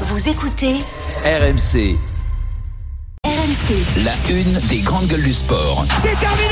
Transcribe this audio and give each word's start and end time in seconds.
Vous 0.00 0.28
écoutez 0.28 0.74
RMC, 1.24 1.96
RMC. 3.24 4.04
la 4.04 4.12
une 4.28 4.52
des 4.68 4.78
grandes 4.78 5.06
gueules 5.06 5.22
du 5.22 5.32
sport. 5.32 5.86
C'est 6.02 6.18
terminé 6.18 6.48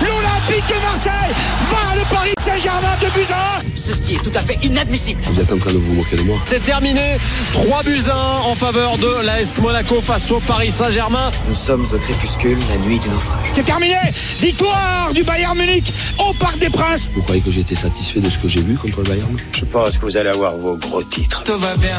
L'Olympique 0.00 0.66
de 0.68 0.80
Marseille 0.82 1.34
bat 1.70 1.94
le 1.96 2.14
Paris 2.14 2.32
Saint-Germain 2.40 2.96
de 3.02 3.06
un. 3.06 3.62
Ceci 3.74 4.14
est 4.14 4.22
tout 4.24 4.32
à 4.34 4.40
fait 4.40 4.58
inadmissible. 4.64 5.20
Vous 5.26 5.38
êtes 5.38 5.52
en 5.52 5.58
train 5.58 5.72
de 5.72 5.76
vous 5.76 5.92
moquer 5.94 6.16
de 6.16 6.22
moi 6.22 6.38
C'est 6.46 6.64
terminé. 6.64 7.18
3 7.52 7.82
buts 7.82 8.04
à 8.08 8.14
1 8.14 8.40
en 8.50 8.54
faveur 8.54 8.96
de 8.96 9.22
l'AS 9.22 9.60
Monaco 9.60 10.00
face 10.00 10.30
au 10.30 10.40
Paris 10.40 10.70
Saint-Germain. 10.70 11.30
Nous 11.46 11.54
sommes 11.54 11.84
au 11.92 11.98
crépuscule, 11.98 12.58
la 12.70 12.78
nuit 12.78 12.98
du 13.00 13.10
naufrage. 13.10 13.48
C'est 13.52 13.66
terminé 13.66 13.96
Victoire 14.40 15.12
du 15.12 15.24
Bayern 15.24 15.58
Munich 15.58 15.92
au 16.18 16.32
Parc 16.34 16.58
des 16.58 16.70
Princes 16.70 17.10
Vous 17.12 17.22
croyez 17.22 17.42
que 17.42 17.50
j'ai 17.50 17.60
été 17.60 17.74
satisfait 17.74 18.20
de 18.20 18.30
ce 18.30 18.38
que 18.38 18.48
j'ai 18.48 18.62
vu 18.62 18.76
contre 18.76 19.02
le 19.02 19.08
Bayern? 19.10 19.36
Je 19.52 19.66
pense 19.66 19.98
que 19.98 20.06
vous 20.06 20.16
allez 20.16 20.30
avoir 20.30 20.56
vos 20.56 20.76
gros 20.76 21.02
titres. 21.02 21.42
Tout 21.44 21.58
va 21.58 21.76
bien. 21.76 21.98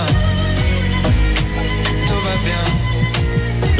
Tout 2.08 2.22
va 2.26 2.36
bien. 2.44 2.89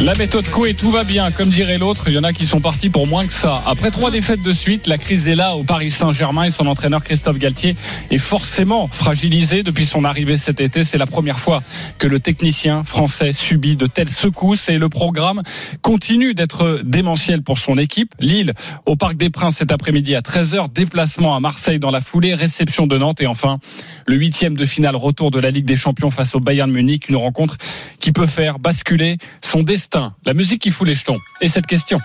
La 0.02 0.16
méthode 0.16 0.48
Coué, 0.48 0.74
tout 0.74 0.92
va 0.92 1.04
bien, 1.04 1.30
comme 1.30 1.50
dirait 1.50 1.78
l'autre. 1.78 2.06
Il 2.08 2.14
y 2.14 2.18
en 2.18 2.24
a 2.24 2.32
qui 2.32 2.48
sont 2.48 2.62
partis 2.62 2.90
pour 2.90 3.06
moins 3.06 3.28
que 3.28 3.34
ça. 3.34 3.62
Après 3.68 3.92
trois 3.92 4.12
défaites 4.12 4.42
de 4.42 4.54
suite, 4.54 4.88
la 4.88 4.98
crise 4.98 5.28
est 5.28 5.36
là 5.36 5.58
au 5.58 5.66
Paris 5.66 5.92
Saint-Germain 5.92 6.46
et 6.46 6.50
son 6.52 6.68
entraîneur 6.68 7.04
Christophe 7.04 7.38
Galtier 7.38 7.76
est 8.10 8.18
forcément 8.18 8.88
fragilisé 8.88 9.62
depuis 9.62 9.86
son 9.86 10.06
arrivée 10.06 10.38
cet 10.38 10.62
été. 10.62 10.86
C'est 10.86 10.98
la 10.98 11.06
première 11.06 11.38
fois 11.38 11.62
que 11.98 12.08
le 12.08 12.22
technicien 12.22 12.86
français 12.86 13.34
subit 13.34 13.76
de 13.76 13.88
telles 13.88 14.10
secousses 14.10 14.70
et 14.70 14.78
le 14.78 14.88
programme 14.88 15.44
continue 15.82 16.34
d'être 16.34 16.80
démentiel 16.86 17.44
pour 17.44 17.58
son 17.58 17.78
équipe. 17.78 18.16
Lille 18.22 18.54
au 18.86 18.96
Parc 18.96 19.18
des 19.18 19.30
Princes 19.30 19.58
cet 19.58 19.74
après-midi 19.74 20.16
à 20.16 20.22
13h, 20.22 20.72
déplacement 20.72 21.36
à 21.36 21.42
Marseille 21.42 21.80
dans 21.80 21.92
la 21.92 22.00
foulée, 22.00 22.36
réception 22.36 22.88
de 22.88 22.98
Nantes 22.98 23.20
et 23.20 23.28
enfin 23.28 23.60
le 24.08 24.16
huitième 24.16 24.56
de 24.56 24.66
finale 24.66 24.96
retour 24.96 25.30
de 25.30 25.40
la 25.40 25.52
Ligue 25.52 25.66
des 25.66 25.76
Champions 25.76 26.10
face 26.10 26.36
au 26.36 26.40
Bayern 26.40 26.72
Munich, 26.72 27.10
une 27.10 27.18
rencontre 27.18 27.58
qui 28.00 28.14
peut 28.14 28.28
faire 28.28 28.60
basculer 28.60 29.18
son 29.42 29.62
destin. 29.62 29.89
La 30.26 30.34
musique 30.34 30.62
qui 30.62 30.72
fout 30.72 30.88
les 30.88 30.94
jetons. 30.94 31.20
Et 31.42 31.48
cette 31.48 31.66
question. 31.66 32.00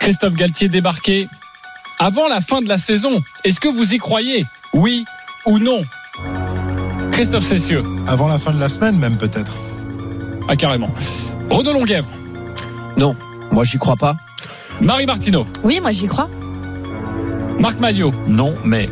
Christophe 0.00 0.34
Galtier 0.34 0.68
débarqué 0.68 1.28
avant 1.98 2.28
la 2.28 2.40
fin 2.40 2.60
de 2.62 2.68
la 2.68 2.78
saison. 2.78 3.22
Est-ce 3.44 3.60
que 3.60 3.68
vous 3.68 3.94
y 3.94 3.98
croyez? 3.98 4.44
Oui 4.72 5.04
ou 5.46 5.58
non? 5.58 5.82
Christophe 7.12 7.44
Cessieux. 7.44 7.84
Avant 8.06 8.28
la 8.28 8.38
fin 8.38 8.52
de 8.52 8.58
la 8.58 8.68
semaine, 8.68 8.98
même 8.98 9.16
peut-être. 9.18 9.52
Ah, 10.48 10.56
carrément. 10.56 10.92
Renaud 11.50 11.72
Longuèvre. 11.72 12.08
Non, 12.96 13.14
moi 13.52 13.64
j'y 13.64 13.78
crois 13.78 13.96
pas. 13.96 14.16
Marie 14.80 15.06
Martineau. 15.06 15.46
Oui, 15.62 15.80
moi 15.80 15.92
j'y 15.92 16.06
crois. 16.06 16.28
Marc 17.60 17.78
Maillot. 17.78 18.12
Non, 18.26 18.56
mais 18.64 18.88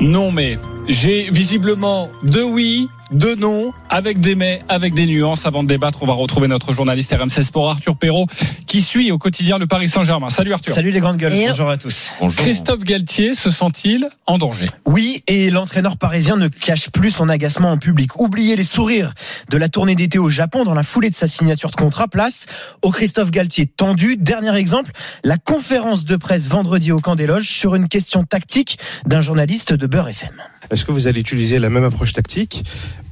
Non, 0.00 0.30
mais 0.30 0.58
j'ai 0.88 1.28
visiblement 1.30 2.08
deux 2.22 2.42
oui, 2.42 2.88
deux 3.10 3.34
non, 3.34 3.72
avec 3.90 4.20
des 4.20 4.34
mais, 4.34 4.62
avec 4.68 4.94
des 4.94 5.06
nuances. 5.06 5.46
Avant 5.46 5.62
de 5.62 5.68
débattre, 5.68 6.02
on 6.02 6.06
va 6.06 6.14
retrouver 6.14 6.48
notre 6.48 6.72
journaliste 6.72 7.14
RMC 7.14 7.42
Sport, 7.42 7.70
Arthur 7.70 7.96
Perrault, 7.96 8.26
qui 8.66 8.82
suit 8.82 9.12
au 9.12 9.18
quotidien 9.18 9.58
le 9.58 9.66
Paris 9.66 9.88
Saint-Germain. 9.88 10.30
Salut 10.30 10.52
Arthur. 10.52 10.74
Salut 10.74 10.90
les 10.90 11.00
grandes 11.00 11.18
gueules. 11.18 11.32
Bonjour 11.48 11.70
à 11.70 11.76
tous. 11.76 12.12
Christophe 12.36 12.84
Galtier 12.84 13.34
se 13.34 13.50
sent-il 13.50 14.08
en 14.26 14.38
danger? 14.38 14.66
Oui, 14.86 15.22
et 15.26 15.50
l'entraîneur 15.50 15.96
parisien 15.96 16.36
ne 16.36 16.48
cache 16.48 16.90
plus 16.90 17.10
son 17.10 17.28
agacement 17.28 17.70
en 17.70 17.78
public. 17.78 18.18
Oubliez 18.18 18.56
les 18.56 18.64
sourires 18.64 19.12
de 19.50 19.58
la 19.58 19.68
tournée 19.68 19.94
d'été 19.94 20.18
au 20.18 20.28
Japon 20.28 20.64
dans 20.64 20.74
la 20.74 20.82
foulée 20.82 21.10
de 21.10 21.16
sa 21.16 21.26
signature 21.26 21.70
de 21.70 21.76
contrat. 21.76 22.08
Place 22.08 22.46
au 22.82 22.90
Christophe 22.90 23.30
Galtier 23.30 23.66
tendu. 23.66 24.16
Dernier 24.16 24.56
exemple, 24.56 24.92
la 25.24 25.36
conférence 25.36 26.04
de 26.04 26.16
presse 26.16 26.48
vendredi 26.48 26.92
au 26.92 26.98
camp 27.00 27.14
des 27.14 27.26
loges 27.26 27.48
sur 27.48 27.74
une 27.74 27.88
question 27.88 28.24
tactique 28.24 28.78
d'un 29.06 29.20
journaliste 29.20 29.72
de 29.72 29.86
Beurre 29.86 30.08
FM. 30.08 30.32
Est-ce 30.78 30.84
que 30.84 30.92
vous 30.92 31.08
allez 31.08 31.18
utiliser 31.18 31.58
la 31.58 31.70
même 31.70 31.82
approche 31.82 32.12
tactique 32.12 32.62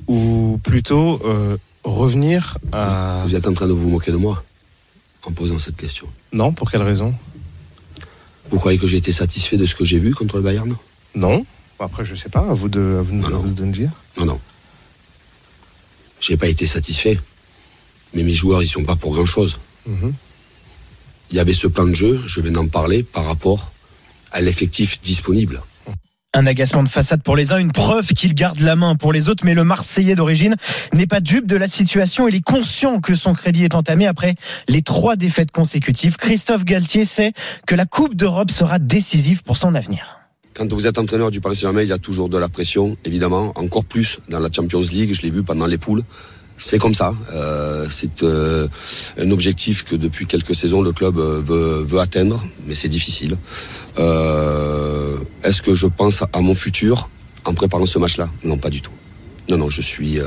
ou 0.06 0.60
plutôt 0.62 1.20
euh, 1.24 1.56
revenir 1.82 2.58
à... 2.70 3.24
Vous 3.26 3.34
êtes 3.34 3.48
en 3.48 3.54
train 3.54 3.66
de 3.66 3.72
vous 3.72 3.88
moquer 3.88 4.12
de 4.12 4.16
moi 4.16 4.44
en 5.24 5.32
posant 5.32 5.58
cette 5.58 5.76
question. 5.76 6.06
Non, 6.32 6.52
pour 6.52 6.70
quelle 6.70 6.84
raison? 6.84 7.12
Vous 8.50 8.60
croyez 8.60 8.78
que 8.78 8.86
j'ai 8.86 8.98
été 8.98 9.10
satisfait 9.10 9.56
de 9.56 9.66
ce 9.66 9.74
que 9.74 9.84
j'ai 9.84 9.98
vu 9.98 10.14
contre 10.14 10.36
le 10.36 10.42
Bayern? 10.42 10.76
Non. 11.16 11.44
Après, 11.80 12.04
je 12.04 12.14
sais 12.14 12.28
pas, 12.28 12.38
à 12.48 12.54
vous 12.54 12.68
de, 12.68 12.98
à 13.00 13.02
vous 13.02 13.10
de, 13.16 13.20
Non, 13.22 13.30
non. 13.30 13.36
à 13.36 13.40
vous 13.40 13.52
de 13.52 13.64
me 13.64 13.72
dire. 13.72 13.90
Non, 14.16 14.26
non. 14.26 14.40
J'ai 16.20 16.36
pas 16.36 16.46
été 16.46 16.68
satisfait. 16.68 17.18
Mais 18.14 18.22
mes 18.22 18.34
joueurs, 18.34 18.62
ils 18.62 18.68
sont 18.68 18.84
pas 18.84 18.94
pour 18.94 19.12
grand-chose. 19.12 19.58
Mhm. 19.88 20.12
Il 21.32 21.36
y 21.36 21.40
avait 21.40 21.52
ce 21.52 21.66
plan 21.66 21.84
de 21.88 21.94
jeu, 21.94 22.22
je 22.28 22.40
vais 22.40 22.56
en 22.56 22.68
parler 22.68 23.02
par 23.02 23.24
rapport 23.24 23.72
à 24.30 24.40
l'effectif 24.40 25.00
disponible. 25.02 25.60
Un 26.34 26.46
agacement 26.46 26.82
de 26.82 26.88
façade 26.88 27.22
pour 27.22 27.34
les 27.34 27.52
uns, 27.52 27.58
une 27.58 27.72
preuve 27.72 28.08
qu'il 28.08 28.34
garde 28.34 28.60
la 28.60 28.76
main 28.76 28.94
pour 28.94 29.12
les 29.12 29.28
autres, 29.30 29.44
mais 29.44 29.54
le 29.54 29.64
Marseillais 29.64 30.14
d'origine 30.14 30.54
n'est 30.92 31.06
pas 31.06 31.20
dupe 31.20 31.46
de 31.46 31.56
la 31.56 31.66
situation. 31.66 32.28
Il 32.28 32.34
est 32.34 32.44
conscient 32.44 33.00
que 33.00 33.14
son 33.14 33.32
crédit 33.32 33.64
est 33.64 33.74
entamé 33.74 34.06
après 34.06 34.34
les 34.68 34.82
trois 34.82 35.16
défaites 35.16 35.50
consécutives. 35.50 36.16
Christophe 36.16 36.64
Galtier 36.64 37.06
sait 37.06 37.32
que 37.66 37.74
la 37.74 37.86
Coupe 37.86 38.14
d'Europe 38.14 38.50
sera 38.50 38.78
décisive 38.78 39.42
pour 39.42 39.56
son 39.56 39.74
avenir. 39.74 40.18
Quand 40.52 40.72
vous 40.72 40.86
êtes 40.86 40.98
entraîneur 40.98 41.30
du 41.30 41.40
Paris 41.40 41.56
Saint-Germain, 41.56 41.82
il 41.82 41.88
y 41.88 41.92
a 41.92 41.98
toujours 41.98 42.28
de 42.28 42.38
la 42.38 42.48
pression, 42.48 42.96
évidemment, 43.04 43.52
encore 43.56 43.84
plus 43.84 44.18
dans 44.28 44.40
la 44.40 44.50
Champions 44.50 44.80
League. 44.80 45.12
Je 45.14 45.22
l'ai 45.22 45.30
vu 45.30 45.42
pendant 45.42 45.66
les 45.66 45.78
poules. 45.78 46.02
C'est 46.58 46.78
comme 46.78 46.94
ça. 46.94 47.14
Euh, 47.32 47.86
c'est 47.90 48.22
euh, 48.22 48.66
un 49.18 49.30
objectif 49.30 49.84
que 49.84 49.94
depuis 49.94 50.26
quelques 50.26 50.54
saisons 50.54 50.80
le 50.80 50.92
club 50.92 51.18
euh, 51.18 51.42
veut, 51.86 51.98
atteindre, 51.98 52.42
mais 52.66 52.74
c'est 52.74 52.88
difficile. 52.88 53.36
Est-ce 53.98 55.62
que 55.62 55.74
je 55.74 55.86
pense 55.86 56.22
à 56.22 56.40
mon 56.40 56.54
futur 56.54 57.10
en 57.44 57.54
préparant 57.54 57.86
ce 57.86 57.98
match-là? 57.98 58.28
Non, 58.44 58.58
pas 58.58 58.70
du 58.70 58.80
tout. 58.80 58.92
Non, 59.48 59.58
non, 59.58 59.70
je 59.70 59.80
suis 59.80 60.18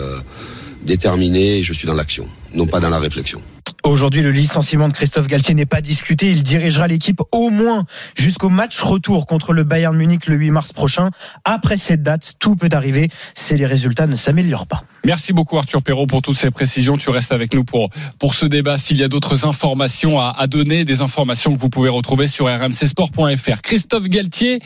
déterminé 0.84 1.58
et 1.58 1.64
je 1.64 1.74
suis 1.74 1.88
dans 1.88 1.94
l'action, 1.94 2.26
non 2.54 2.66
pas 2.66 2.80
dans 2.80 2.90
la 2.90 3.00
réflexion. 3.00 3.42
Aujourd'hui, 3.84 4.22
le 4.22 4.32
licenciement 4.32 4.90
de 4.90 4.94
Christophe 4.94 5.28
Galtier 5.28 5.56
n'est 5.56 5.66
pas 5.66 5.80
discuté. 5.80 6.30
Il 6.30 6.44
dirigera 6.44 6.88
l'équipe 6.88 7.22
au 7.32 7.50
moins 7.50 7.86
jusqu'au 8.16 8.50
match 8.50 8.80
retour 8.82 9.26
contre 9.26 9.54
le 9.54 9.64
Bayern 9.64 9.96
Munich 9.96 10.28
le 10.28 10.36
8 10.36 10.52
mars 10.52 10.74
prochain. 10.74 11.12
Après 11.46 11.78
cette 11.78 12.04
date, 12.04 12.34
tout 12.40 12.56
peut 12.56 12.70
arriver 12.74 13.10
si 13.36 13.56
les 13.56 13.66
résultats 13.66 14.06
ne 14.06 14.16
s'améliorent 14.16 14.68
pas. 14.68 14.84
Merci 15.06 15.32
beaucoup 15.32 15.58
Arthur 15.58 15.82
Perrault 15.82 16.08
pour 16.08 16.22
toutes 16.22 16.38
ces 16.38 16.52
précisions. 16.52 16.98
Tu 16.98 17.10
restes 17.10 17.32
avec 17.32 17.54
nous 17.54 17.64
pour, 17.64 17.90
pour 18.20 18.34
ce 18.34 18.46
débat. 18.46 18.78
S'il 18.78 18.98
y 18.98 19.04
a 19.04 19.08
d'autres 19.08 19.46
informations 19.46 20.20
à, 20.20 20.36
à 20.38 20.48
donner, 20.48 20.84
des 20.84 21.02
informations 21.02 21.54
que 21.54 21.60
vous 21.60 21.70
pouvez 21.70 21.90
retrouver 21.90 22.28
sur 22.28 22.48
rmcsport.fr. 22.48 23.62
Christophe 23.62 24.10
Galtier, 24.10 24.60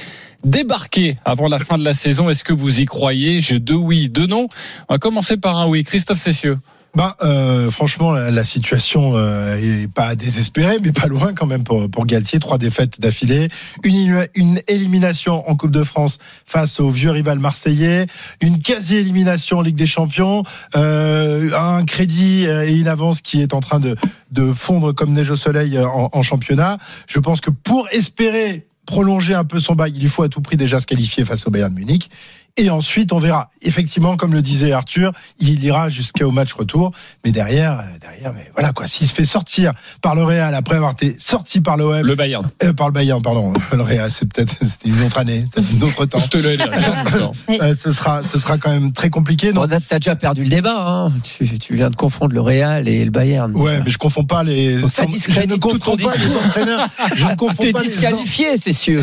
débarqué 0.43 1.17
avant 1.23 1.47
la 1.47 1.59
fin 1.59 1.77
de 1.77 1.83
la 1.83 1.93
saison. 1.93 2.29
Est-ce 2.29 2.43
que 2.43 2.53
vous 2.53 2.81
y 2.81 2.85
croyez? 2.85 3.41
J'ai 3.41 3.59
deux 3.59 3.75
oui, 3.75 4.09
deux 4.09 4.25
non. 4.25 4.47
On 4.89 4.95
va 4.95 4.97
commencer 4.97 5.37
par 5.37 5.57
un 5.57 5.67
oui. 5.67 5.83
Christophe 5.83 6.19
Cessieux. 6.19 6.57
Bah, 6.95 7.17
euh, 7.23 7.71
franchement, 7.71 8.11
la, 8.11 8.43
situation 8.43 9.13
euh, 9.15 9.87
pas 9.87 10.13
désespérée, 10.13 10.77
mais 10.79 10.91
pas 10.91 11.07
loin 11.07 11.33
quand 11.33 11.47
même 11.47 11.63
pour, 11.63 11.89
pour 11.89 12.05
Galtier. 12.05 12.39
Trois 12.39 12.59
défaites 12.59 13.01
d'affilée, 13.01 13.47
une, 13.83 14.27
une 14.35 14.61
élimination 14.67 15.49
en 15.49 15.55
Coupe 15.55 15.71
de 15.71 15.81
France 15.81 16.19
face 16.45 16.79
au 16.79 16.91
vieux 16.91 17.09
rival 17.09 17.39
marseillais, 17.39 18.05
une 18.41 18.61
quasi-élimination 18.61 19.57
en 19.57 19.61
Ligue 19.61 19.75
des 19.75 19.87
Champions, 19.87 20.43
euh, 20.75 21.49
un 21.57 21.83
crédit 21.83 22.45
euh, 22.45 22.67
et 22.67 22.73
une 22.73 22.87
avance 22.87 23.21
qui 23.21 23.41
est 23.41 23.55
en 23.55 23.59
train 23.59 23.79
de, 23.79 23.95
de 24.31 24.53
fondre 24.53 24.93
comme 24.93 25.13
neige 25.13 25.31
au 25.31 25.35
soleil 25.35 25.79
en, 25.79 26.21
championnat. 26.21 26.77
Je 27.07 27.19
pense 27.19 27.41
que 27.41 27.49
pour 27.49 27.87
espérer 27.91 28.67
prolonger 28.85 29.33
un 29.33 29.45
peu 29.45 29.59
son 29.59 29.73
bail, 29.73 29.93
il 29.95 30.09
faut 30.09 30.23
à 30.23 30.29
tout 30.29 30.41
prix 30.41 30.57
déjà 30.57 30.79
se 30.79 30.85
qualifier 30.85 31.25
face 31.25 31.47
au 31.47 31.49
Bayern 31.49 31.73
Munich. 31.73 32.11
Et 32.55 32.69
ensuite, 32.69 33.11
on 33.13 33.17
verra. 33.17 33.49
Effectivement, 33.63 34.15
comme 34.15 34.31
le 34.33 34.43
disait 34.43 34.73
Arthur, 34.73 35.11
il 35.39 35.63
ira 35.63 35.89
jusqu'au 35.89 36.29
match 36.29 36.53
retour. 36.53 36.91
Mais 37.25 37.31
derrière, 37.31 37.79
euh, 37.79 37.97
derrière, 37.99 38.31
mais 38.31 38.51
voilà 38.53 38.71
quoi. 38.73 38.85
S'il 38.85 39.07
se 39.07 39.13
fait 39.15 39.25
sortir 39.25 39.73
par 40.03 40.13
le 40.13 40.23
Real 40.23 40.53
après 40.53 40.75
avoir 40.75 40.91
été 40.91 41.15
sorti 41.19 41.61
par 41.61 41.77
l'OM, 41.77 42.05
Le 42.05 42.13
Bayern. 42.13 42.47
euh, 42.63 42.71
par 42.71 42.89
le 42.89 42.93
Bayern, 42.93 43.23
pardon, 43.23 43.53
le 43.73 43.81
Real, 43.81 44.11
c'est 44.11 44.31
peut-être 44.31 44.53
c'était 44.61 44.89
une 44.89 45.01
autre 45.01 45.17
année, 45.17 45.45
c'est 45.51 45.61
un 45.61 45.81
autre 45.81 46.05
temps. 46.05 46.19
Je 46.23 46.27
te 46.27 46.37
le 46.37 46.57
dis. 46.57 47.59
Euh, 47.59 47.73
ce 47.73 47.91
sera, 47.91 48.21
ce 48.21 48.37
sera 48.37 48.59
quand 48.59 48.69
même 48.69 48.91
très 48.91 49.09
compliqué. 49.09 49.51
Non? 49.51 49.65
Bon, 49.65 49.79
t'as 49.89 49.97
déjà 49.97 50.15
perdu 50.15 50.43
le 50.43 50.49
débat. 50.49 50.75
Hein. 50.77 51.11
Tu, 51.23 51.57
tu 51.57 51.75
viens 51.75 51.89
de 51.89 51.95
confondre 51.95 52.35
le 52.35 52.41
Real 52.41 52.87
et 52.87 53.03
le 53.03 53.09
Bayern. 53.09 53.51
Ouais, 53.55 53.81
mais 53.83 53.89
je 53.89 53.97
confonds 53.97 54.25
pas 54.25 54.43
les. 54.43 54.79
Ça 54.89 55.05
je 55.09 55.39
ne 55.41 55.55
tout 55.55 55.57
ton 55.57 55.69
confonds 55.69 55.97
pas 55.97 56.15
les 56.17 56.35
entraîneurs. 56.37 56.87
Je 57.15 57.25
ne 57.25 57.33
confonds 57.35 57.71
pas 57.71 57.81
les 57.81 57.87
disqualifié, 57.87 58.57
c'est 58.57 58.73
sûr. 58.73 59.01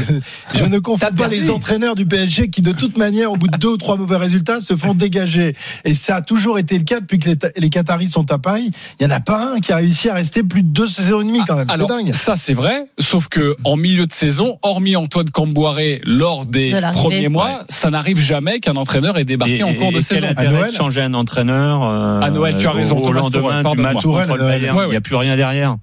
Je 0.55 0.65
ne 0.65 0.79
confonds 0.79 1.07
pas 1.07 1.11
perdu. 1.11 1.35
les 1.35 1.51
entraîneurs 1.51 1.97
du 1.97 2.07
PSG 2.07 2.49
qui, 2.49 2.63
de 2.63 2.71
toute 2.71 2.97
manière, 2.97 3.33
bout 3.41 3.49
de 3.49 3.57
deux 3.59 3.69
ou 3.69 3.77
trois 3.77 3.97
mauvais 3.97 4.17
résultats, 4.17 4.61
se 4.61 4.77
font 4.77 4.95
dégager. 4.95 5.57
Et 5.85 5.95
ça 5.95 6.17
a 6.17 6.23
toujours 6.23 6.59
été 6.59 6.79
le 6.79 6.85
cas 6.85 7.01
depuis 7.01 7.19
que 7.19 7.31
les, 7.31 7.37
les 7.57 7.71
Qataris 7.71 8.09
sont 8.11 8.31
à 8.31 8.39
Paris. 8.39 8.71
Il 9.01 9.07
n'y 9.07 9.13
en 9.13 9.17
a 9.17 9.21
pas 9.21 9.55
un 9.57 9.61
qui 9.61 9.73
a 9.73 9.77
réussi 9.77 10.09
à 10.09 10.15
rester 10.15 10.43
plus 10.43 10.63
de 10.63 10.69
deux 10.69 10.87
saisons 10.87 11.23
et 11.23 11.25
demie 11.25 11.41
quand 11.47 11.57
même. 11.57 11.67
C'est 11.69 11.75
Alors, 11.75 11.89
dingue. 11.89 12.13
ça 12.13 12.37
c'est 12.37 12.55
vrai, 12.55 12.85
sauf 12.99 13.27
que 13.29 13.57
en 13.65 13.77
milieu 13.77 14.07
de 14.07 14.13
saison, 14.13 14.59
hormis 14.63 14.95
Antoine 14.97 15.31
Camboiré 15.31 16.01
lors 16.05 16.47
des 16.47 16.71
De 16.71 16.93
premiers 16.93 17.29
mois, 17.29 17.65
ça 17.69 17.91
n'arrive 17.91 18.19
jamais 18.21 18.61
qu'un 18.61 18.77
entraîneur 18.77 19.19
ait 19.19 19.25
débarqué 19.25 19.63
en 19.65 19.75
cours 19.75 19.93
de 19.93 20.01
saison. 20.01 20.29
À 20.37 20.45
Noël, 20.45 20.73
changer 20.73 21.01
un 21.01 21.15
entraîneur 21.15 21.83
euh, 21.83 22.21
À 22.21 22.31
Noël, 22.31 22.55
tu 22.59 22.67
as 22.67 22.73
raison, 22.73 22.99
au, 22.99 23.09
au 23.09 23.13
lendemain 23.13 23.63
du 23.73 23.77
match 23.81 24.03
contre 24.03 24.37
le. 24.37 24.45
Bayern. 24.45 24.77
Il 24.77 24.79
ouais. 24.81 24.89
n'y 24.91 24.97
a 24.97 25.01
plus 25.01 25.17
rien 25.17 25.37
derrière. 25.37 25.77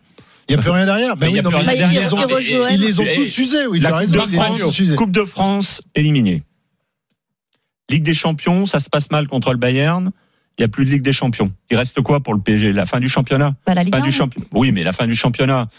il 0.48 0.56
n'y 0.56 0.60
a 0.60 0.62
plus 0.62 0.72
rien 0.72 0.86
derrière. 0.86 1.18
Ben 1.18 1.30
oui, 1.32 1.40
a 1.40 1.42
non, 1.42 1.50
plus 1.50 1.60
rien 1.60 1.72
ils, 1.74 1.78
derrière. 1.78 2.14
ont, 2.14 2.68
ils 2.70 2.80
les 2.82 3.00
ont 3.00 3.04
Et- 3.04 3.16
tous 3.16 3.38
usés. 3.40 3.68
Oui, 3.68 3.80
tu 3.80 3.84
La 3.84 3.96
as 3.96 3.98
raison. 3.98 4.14
De. 4.14 4.96
Coupe 4.96 5.12
de 5.12 5.24
France 5.24 5.82
éliminée. 5.96 6.44
Ligue 7.90 8.04
des 8.04 8.14
Champions, 8.14 8.66
ça 8.66 8.80
se 8.80 8.90
passe 8.90 9.12
mal 9.12 9.28
contre 9.28 9.52
le 9.52 9.58
Bayern. 9.58 10.12
il 10.58 10.62
y 10.62 10.66
a 10.66 10.68
plus 10.68 10.86
de 10.86 10.90
Ligue 10.92 11.04
des 11.04 11.14
Champions. 11.14 11.52
Il 11.70 11.78
reste 11.78 12.02
quoi 12.02 12.20
pour 12.22 12.34
le 12.34 12.40
PSG 12.42 12.74
La 12.74 12.86
fin 12.86 13.00
du 13.00 13.08
championnat? 13.10 13.56
Bah, 13.66 13.74
la 13.76 13.84
Ligue 13.84 13.94
Fin 13.94 14.02
1, 14.02 14.06
du 14.06 14.12
champion- 14.12 14.44
Oui, 14.52 14.72
mais 14.72 14.84
la 14.84 14.92
fin 14.94 15.06
du 15.08 15.16
championnat. 15.16 15.70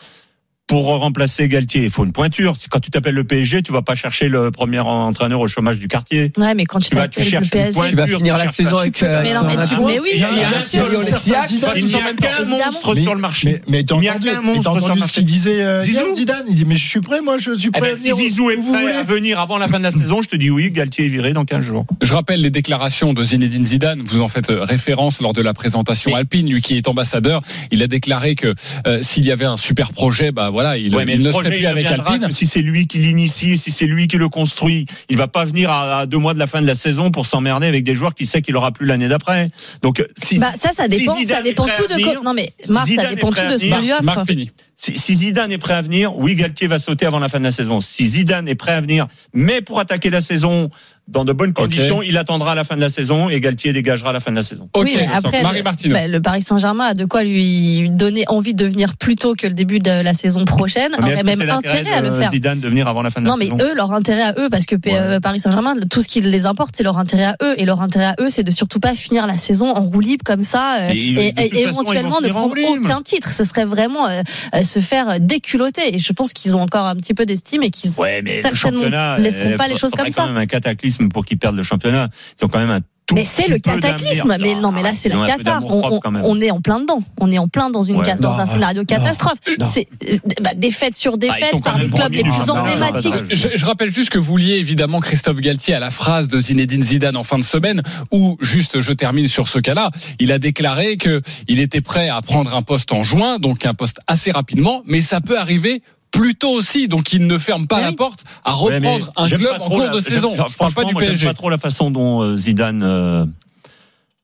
Pour 0.69 0.85
remplacer 0.87 1.49
Galtier, 1.49 1.85
il 1.85 1.91
faut 1.91 2.05
une 2.05 2.13
pointure. 2.13 2.55
Quand 2.71 2.79
tu 2.79 2.91
t'appelles 2.91 3.15
le 3.15 3.25
PSG, 3.25 3.63
tu 3.63 3.73
vas 3.73 3.81
pas 3.81 3.95
chercher 3.95 4.29
le 4.29 4.51
premier 4.51 4.79
entraîneur 4.81 5.41
au 5.41 5.49
chômage 5.49 5.79
du 5.79 5.89
quartier. 5.89 6.31
Ouais, 6.37 6.55
mais 6.55 6.67
quand 6.67 6.79
tu 6.79 6.91
Tu 6.91 6.95
vas, 6.95 7.09
tu 7.09 7.21
t'appelles 7.21 7.25
le 7.25 7.31
cherches 7.31 7.45
une 7.47 7.51
PSG, 7.51 7.73
pointure. 7.73 7.91
Tu 7.91 7.97
vas 7.97 8.07
finir 8.19 8.37
la 8.37 8.49
saison 8.53 8.77
avec. 8.77 9.03
euh, 9.03 9.23
mais 9.23 9.33
non, 9.33 9.41
mais, 9.47 9.67
tu, 9.67 9.75
mais 9.85 9.99
oui, 9.99 10.11
Il 10.15 10.21
y 10.21 10.25
a- 10.25 10.29
il 10.31 10.37
y 10.39 10.43
a 10.43 10.49
bien 10.51 10.59
un 10.59 10.63
sûr. 10.65 10.87
seul- 10.87 10.97
Oleksiak, 10.97 11.51
Il 11.77 11.85
n'y 11.87 11.95
a 11.95 12.13
qu'un 12.13 12.45
monstre 12.45 12.95
sur 12.97 13.15
le 13.15 13.21
marché. 13.21 13.63
Mais, 13.67 13.83
t'as 13.83 13.95
Il 13.97 14.01
n'y 14.01 14.09
a 14.09 14.13
entendu, 14.15 14.29
le 14.29 14.35
ce 14.35 14.99
marché. 14.99 15.13
qu'il 15.15 15.25
disait 15.25 15.63
euh, 15.63 15.81
Zidane? 15.81 16.45
Il 16.49 16.55
dit 16.55 16.65
mais 16.67 16.77
je 16.77 16.87
suis 16.87 17.01
prêt, 17.01 17.23
moi 17.23 17.39
je 17.39 17.57
suis 17.57 17.69
Eh 17.75 17.81
prêt. 17.81 17.89
à 17.89 17.93
ben, 17.93 17.97
si 17.97 18.03
venir 18.03 18.17
où- 18.17 18.21
Zizou 18.21 18.51
est 18.51 18.57
prêt 18.57 18.65
voulez. 18.65 18.93
à 18.93 19.03
venir 19.05 19.41
avant 19.41 19.57
la 19.57 19.69
fin 19.69 19.79
de 19.79 19.85
la 19.85 19.91
saison, 19.91 20.21
je 20.21 20.29
te 20.29 20.37
dis 20.37 20.51
oui, 20.51 20.71
Galtier 20.71 21.07
est 21.07 21.09
viré 21.09 21.33
dans 21.33 21.47
15 21.47 21.65
jours. 21.65 21.87
Je 22.03 22.13
rappelle 22.13 22.43
les 22.43 22.51
déclarations 22.51 23.15
de 23.15 23.23
Zinedine 23.25 23.65
Zidane. 23.65 24.03
Vous 24.05 24.21
en 24.21 24.29
faites 24.29 24.51
euh, 24.51 24.65
référence 24.65 25.21
lors 25.23 25.33
de 25.33 25.41
la 25.41 25.55
présentation 25.55 26.15
alpine. 26.15 26.47
Lui 26.51 26.61
qui 26.61 26.77
est 26.77 26.89
ambassadeur, 26.89 27.41
il 27.71 27.83
a 27.83 27.87
déclaré 27.87 28.35
que 28.35 28.55
euh, 28.87 28.99
s'il 29.03 29.25
y 29.25 29.33
avait 29.33 29.47
un 29.47 29.57
super 29.57 29.93
projet, 29.95 30.31
bah 30.31 30.51
voilà, 30.59 30.77
il, 30.77 30.93
Ouais, 30.93 31.05
mais 31.05 31.15
il 31.15 31.19
le 31.19 31.27
ne 31.27 31.31
projet, 31.31 31.45
serait 31.51 31.57
plus 31.57 31.63
il 31.63 31.67
avec 31.69 31.87
Alpine. 31.87 32.33
si 32.33 32.49
c'est 32.49 32.63
lui 32.63 32.89
qui 32.89 32.99
l'initie, 32.99 33.57
si 33.57 33.71
c'est 33.71 33.87
lui 33.87 34.09
qui 34.09 34.17
le 34.17 34.29
construit, 34.29 34.87
il 35.09 35.17
va 35.17 35.29
pas 35.29 35.45
venir 35.45 35.71
à, 35.71 36.01
à 36.01 36.07
deux 36.07 36.19
mois 36.19 36.35
de 36.35 36.41
la 36.41 36.49
fin 36.49 36.61
de 36.61 36.67
la 36.67 36.75
saison 36.75 37.13
pour 37.13 37.27
s'emmerder 37.27 37.69
avec 37.69 37.85
des 37.85 37.95
joueurs 37.95 38.13
qui 38.15 38.27
sait 38.27 38.43
qu'il 38.43 38.57
aura 38.57 38.73
plus 38.73 38.85
l'année 38.87 39.07
d'après. 39.07 39.51
Donc 39.83 40.05
si, 40.21 40.39
Bah, 40.41 40.53
ça, 40.61 40.71
ça 40.77 40.89
dépend, 40.89 41.15
si 41.15 41.29
ça 41.29 41.43
dépend 41.43 41.65
tout 41.65 41.87
de 41.87 41.95
venir. 41.95 42.23
Non, 42.25 42.35
mais 42.35 42.53
Marc, 42.69 42.89
ça 42.89 43.07
dépend 43.07 43.31
tout 43.31 43.41
de 43.53 43.57
ce 43.57 43.69
qu'on 43.69 43.79
lui 43.79 43.93
offre. 43.93 44.03
Marc 44.03 44.27
fini. 44.27 44.51
Si, 44.81 44.97
si 44.97 45.15
Zidane 45.17 45.51
est 45.51 45.59
prêt 45.59 45.75
à 45.75 45.83
venir, 45.83 46.17
oui, 46.17 46.37
Galtier 46.37 46.69
va 46.69 46.79
sauter 46.79 47.05
avant 47.05 47.19
la 47.19 47.29
fin 47.29 47.41
de 47.41 47.45
la 47.45 47.51
saison. 47.51 47.81
Si 47.81 48.07
Zidane 48.07 48.47
est 48.49 48.55
prêt 48.55 48.73
à 48.73 48.81
venir, 48.81 49.09
mais 49.35 49.61
pour 49.61 49.81
attaquer 49.81 50.09
la 50.09 50.21
saison 50.21 50.71
dans 51.09 51.25
de 51.25 51.33
bonnes 51.33 51.55
conditions, 51.55 52.03
il 52.03 52.19
attendra 52.19 52.55
la 52.55 52.65
fin 52.65 52.77
de 52.77 52.83
la 52.83 52.91
saison 52.91 53.31
et 53.31 53.41
Galtier 53.41 53.73
dégagera 53.73 54.13
la 54.13 54.21
fin 54.21 54.31
de 54.31 54.37
la 54.37 54.43
saison. 54.43 54.69
Ok, 54.75 54.85
oui, 54.85 54.93
mais 54.95 55.09
après, 55.13 55.43
Marie 55.43 55.59
le, 55.59 55.65
Martineau. 55.65 55.95
bah, 55.95 56.07
le 56.07 56.21
Paris 56.21 56.43
Saint-Germain 56.43 56.85
a 56.89 56.95
de 56.95 57.07
quoi 57.07 57.25
lui 57.25 57.89
donner 57.91 58.25
envie 58.29 58.53
de 58.53 58.67
venir 58.67 58.95
plus 58.99 59.17
tôt 59.17 59.35
que 59.35 59.47
le 59.47 59.55
début 59.55 59.81
de 59.81 59.91
la 59.91 60.13
saison 60.13 60.45
prochaine, 60.45 60.91
Mais 61.03 61.15
aurait 61.15 61.23
même 61.25 61.41
intérêt 61.49 61.91
à 61.93 62.03
le 62.03 62.11
de 62.11 62.21
faire. 62.21 62.31
Zidane 62.31 62.61
de 62.61 62.69
venir 62.69 62.89
avant 62.89 63.01
la 63.01 63.09
fin 63.11 63.21
de 63.23 63.25
la 63.27 63.33
Non, 63.33 63.39
mais 63.39 63.47
saison? 63.47 63.57
eux, 63.59 63.75
leur 63.75 63.93
intérêt 63.93 64.23
à 64.23 64.35
eux, 64.39 64.51
parce 64.51 64.67
que 64.67 64.77
Ouais. 64.77 64.93
euh, 64.95 65.19
Paris 65.19 65.41
Saint-Germain, 65.41 65.75
tout 65.91 66.03
ce 66.03 66.09
qui 66.09 66.21
les 66.21 66.45
importe, 66.45 66.75
c'est 66.77 66.85
leur 66.85 66.99
intérêt 66.99 67.25
à 67.25 67.37
eux. 67.43 67.55
Et 67.57 67.65
leur 67.65 67.81
intérêt 67.81 68.05
à 68.09 68.17
eux, 68.21 68.29
c'est 68.29 68.45
de 68.45 68.51
surtout 68.51 68.79
pas 68.79 68.95
finir 68.95 69.27
la 69.27 69.39
saison 69.39 69.71
en 69.75 69.81
roue 69.81 70.01
libre 70.01 70.25
comme 70.27 70.43
ça 70.43 70.77
euh, 70.81 70.91
Et 70.93 71.33
façon, 71.35 71.57
éventuellement 71.57 72.21
ne 72.21 72.29
prendre 72.29 72.55
aucun 72.69 73.01
titre. 73.01 73.33
Ce 73.33 73.45
serait 73.45 73.65
vraiment 73.65 74.07
euh, 74.09 74.21
se 74.69 74.81
faire 74.81 75.19
déculoter. 75.21 75.95
Et 75.95 75.99
je 75.99 76.13
pense 76.13 76.33
qu'ils 76.33 76.57
ont 76.57 76.61
encore 76.61 76.87
un 76.87 76.97
petit 76.97 77.15
peu 77.15 77.27
d'estime 77.27 77.63
et 77.63 77.71
qu'ils 77.71 77.91
Ouais, 77.99 78.23
mais 78.23 78.43
certainement 78.43 78.79
championnat, 78.81 79.19
laisseront 79.19 79.51
euh, 79.51 79.57
pas 79.57 79.69
les 79.69 79.77
choses 79.77 79.93
comme 79.93 80.07
quand 80.07 80.13
ça. 80.13 80.27
même 80.27 80.37
un 80.37 80.47
cataclysme 80.47 81.09
pour 81.09 81.25
qu'ils 81.25 81.39
perdent 81.39 81.57
le 81.57 81.63
championnat. 81.63 82.09
Ils 82.41 82.45
ont 82.45 82.49
quand 82.49 82.59
même 82.59 82.71
un 82.71 82.81
tout 83.09 83.15
Mais 83.15 83.25
c'est 83.25 83.49
le 83.49 83.59
cataclysme. 83.59 84.37
Mais 84.41 84.55
non, 84.55 84.71
mais 84.71 84.83
là, 84.83 84.93
c'est 84.95 85.09
la 85.09 85.27
cata. 85.27 85.61
On, 85.65 86.41
est 86.41 86.51
en 86.51 86.61
plein 86.61 86.79
dedans. 86.81 87.01
On 87.21 87.33
est 87.33 87.39
en 87.39 87.49
plein 87.49 87.71
dans 87.71 87.83
une 87.83 87.97
Ouais. 87.99 88.15
dans 88.17 88.33
Non, 88.33 88.39
un 88.39 88.47
scénario 88.47 88.85
catastrophe. 88.85 89.39
non. 89.59 89.67
C'est 89.67 89.89
euh, 90.09 90.19
bah, 90.41 90.51
défaite 90.55 90.95
sur 90.95 91.19
Bah, 91.19 91.27
défaite 91.27 91.51
quand 91.53 91.61
par 91.61 91.79
les 91.79 91.87
même 91.87 91.95
clubs 91.95 92.13
les 92.13 92.23
plus 92.23 92.51
emblématiques. 92.51 93.15
Je, 93.31 93.49
je 93.55 93.65
rappelle 93.65 93.91
juste 93.91 94.11
que 94.11 94.19
vous 94.19 94.37
liez 94.37 94.55
évidemment 94.55 95.01
Christophe 95.01 95.41
Galtier 95.41 95.75
à 95.75 95.81
la 95.81 95.91
phrase 95.91 96.29
de 96.29 96.39
Zinedine 96.39 96.83
Zidane 96.83 97.17
en 97.17 97.25
fin 97.25 97.39
de 97.39 97.45
semaine 97.45 97.83
où, 98.13 98.37
juste 98.41 98.81
je 98.81 98.93
termine 98.93 99.27
sur 99.27 99.49
ce 99.49 99.59
cas-là, 99.59 99.91
il 100.21 100.31
a 100.31 100.39
déclaré 100.39 100.97
que 100.97 101.23
il 101.49 101.59
était 101.61 101.81
prêt 101.81 102.09
à 102.09 102.21
prendre 102.23 102.55
un 102.55 102.63
poste 102.63 102.93
en 102.93 103.03
juin, 103.03 103.39
donc 103.39 103.67
un 103.67 103.75
poste 103.75 103.99
assez 104.07 104.31
rapidement, 104.31 104.83
mais 104.87 105.01
ça 105.01 105.21
peut 105.21 105.39
arriver 105.39 105.81
plus 106.11 106.35
tôt 106.35 106.51
aussi, 106.51 106.89
donc 106.89 107.13
il 107.13 107.27
ne 107.27 107.39
ferme 107.39 107.67
pas 107.67 107.77
Oui. 107.77 107.83
la 107.83 107.93
porte 107.93 108.25
à 108.45 108.57
Ouais, 108.63 108.77
reprendre 108.77 109.13
un 109.17 109.29
club 109.29 109.57
en 109.61 109.69
cours 109.69 109.81
la- 109.81 109.89
de 109.89 110.01
saison. 110.01 110.33
Je 110.33 110.37
parle 110.37 110.49
pas 110.51 110.55
franchement, 110.55 110.85
du 110.89 110.93
moi, 110.95 111.03
j'aime 111.03 111.11
PSG. 111.13 111.27
pas 111.27 111.35
trop 111.35 111.51
la 111.51 111.59
façon 111.59 111.91
dont 111.91 112.23
euh, 112.23 112.37
Zidane 112.37 112.83
euh, 112.83 113.25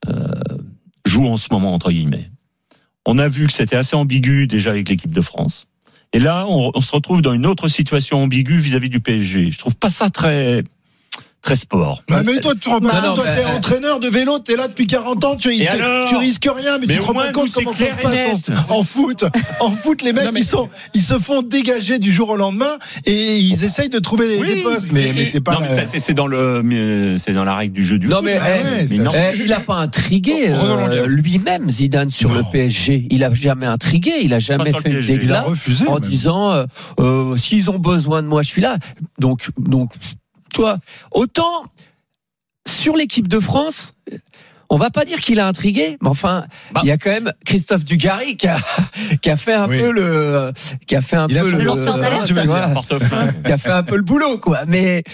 euh, 0.08 0.12
joue 1.04 1.26
en 1.26 1.36
ce 1.36 1.48
moment 1.50 1.74
entre 1.74 1.90
guillemets. 1.90 2.30
On 3.06 3.18
a 3.18 3.28
vu 3.28 3.46
que 3.46 3.52
c'était 3.52 3.76
assez 3.76 3.96
ambigu 3.96 4.46
déjà 4.46 4.70
avec 4.70 4.88
l'équipe 4.88 5.12
de 5.14 5.20
France. 5.20 5.66
Et 6.12 6.18
là, 6.20 6.46
on, 6.48 6.70
on 6.74 6.80
se 6.80 6.92
retrouve 6.92 7.22
dans 7.22 7.32
une 7.32 7.44
autre 7.46 7.68
situation 7.68 8.22
ambiguë 8.22 8.60
vis-à-vis 8.60 8.88
du 8.88 9.00
PSG. 9.00 9.50
Je 9.50 9.58
trouve 9.58 9.76
pas 9.76 9.90
ça 9.90 10.10
très 10.10 10.62
très 11.44 11.56
sport. 11.56 12.02
Bah, 12.08 12.22
mais 12.24 12.40
toi, 12.40 12.54
tu 12.54 12.60
te 12.60 12.68
rends 12.70 12.80
pas 12.80 13.00
Non, 13.02 13.14
toi, 13.14 13.24
mais- 13.26 13.42
t'es 13.42 13.44
entraîneur 13.56 14.00
de 14.00 14.08
vélo, 14.08 14.38
t'es 14.38 14.56
là 14.56 14.66
depuis 14.66 14.86
40 14.86 15.22
ans, 15.24 15.36
tu, 15.36 15.54
Et 15.54 15.58
tu- 15.60 15.68
alors 15.68 16.08
tu 16.08 16.16
risques 16.16 16.48
rien, 16.52 16.78
mais, 16.78 16.86
Mais 16.86 16.94
tu 16.94 17.00
te 17.00 17.04
rends 17.04 17.12
moins, 17.12 17.26
pas 17.26 17.32
compte 17.32 17.50
comment 17.52 17.74
ça 17.74 17.84
se 17.84 18.02
passe 18.02 18.50
en, 18.70 18.76
en 18.78 18.82
foot. 18.82 19.24
En 19.60 19.70
foot, 19.70 20.02
les 20.02 20.12
mecs, 20.14 20.24
Non, 20.24 20.30
mais- 20.32 20.40
ils 20.40 20.46
sont, 20.46 20.68
ils 20.94 21.02
se 21.02 21.18
font 21.18 21.42
dégager 21.42 21.98
du 21.98 22.12
jour 22.12 22.30
au 22.30 22.36
lendemain 22.36 22.78
et 23.04 23.36
ils 23.38 23.62
essayent 23.62 23.90
de 23.90 23.98
trouver 23.98 24.26
des- 24.28 24.38
Oui. 24.38 24.54
des 24.54 24.62
postes, 24.62 24.90
mais, 24.90 25.12
mais 25.14 25.26
c'est 25.26 25.42
pas. 25.42 25.52
non, 25.52 25.60
mais 25.60 25.74
ça, 25.74 25.82
c'est- 25.86 26.14
dans 26.14 26.26
le 26.26 26.62
mais 26.64 27.18
c'est 27.18 27.32
dans 27.34 27.44
la 27.44 27.56
règle 27.56 27.74
du 27.74 27.84
jeu 27.84 27.98
du 27.98 28.06
Non 28.08 28.16
foot. 28.16 28.24
mais, 28.24 28.38
Ah 28.40 28.44
ouais, 28.44 28.86
mais 28.88 28.96
non. 28.96 29.10
eh, 29.14 29.38
il 29.38 29.52
a 29.52 29.60
pas 29.60 29.74
intrigué 29.74 30.48
euh, 30.50 30.56
Renaud 30.56 30.76
Languet. 30.76 31.02
lui-même 31.08 31.68
Zidane 31.70 32.10
sur 32.10 32.32
le 32.32 32.42
PSG. 32.52 33.06
Il 33.10 33.22
a 33.22 33.34
jamais 33.34 33.66
intrigué, 33.66 34.12
il 34.22 34.32
a 34.32 34.38
jamais 34.38 34.72
fait 34.72 34.88
le 34.88 35.00
refusé. 35.44 35.86
en 35.88 35.98
disant 35.98 36.52
euh, 36.52 36.64
euh, 37.00 37.36
s'ils 37.36 37.68
ont 37.70 37.78
besoin 37.78 38.22
de 38.22 38.28
moi, 38.28 38.40
je 38.42 38.48
suis 38.48 38.62
là. 38.62 38.78
Donc 39.18 39.50
donc 39.58 39.90
tu 40.54 40.60
vois, 40.62 40.78
autant 41.10 41.64
sur 42.66 42.96
l'équipe 42.96 43.28
de 43.28 43.40
France, 43.40 43.92
on 44.70 44.76
va 44.78 44.88
pas 44.90 45.04
dire 45.04 45.20
qu'il 45.20 45.38
a 45.40 45.46
intrigué, 45.46 45.98
mais 46.00 46.08
enfin, 46.08 46.46
Bah. 46.72 46.80
il 46.82 46.88
y 46.88 46.90
a 46.90 46.96
quand 46.96 47.10
même 47.10 47.32
Christophe 47.44 47.84
Dugarry 47.84 48.36
qui 48.38 48.48
a, 48.48 48.56
qui 49.20 49.28
a 49.30 49.36
fait 49.36 49.52
un 49.52 49.68
Oui. 49.68 49.78
peu 49.80 49.90
le 49.92 50.52
qui 50.86 50.96
a 50.96 51.02
fait 51.02 51.16
un 51.16 51.26
Il 51.28 51.38
peu 51.38 51.50
le, 51.50 51.64
Portefeuille. 52.72 53.42
qui 53.44 53.52
a 53.52 53.58
fait 53.58 53.70
un 53.70 53.82
peu 53.82 53.96
le 53.96 54.02
boulot, 54.02 54.38
quoi. 54.38 54.60
Mais 54.66 55.04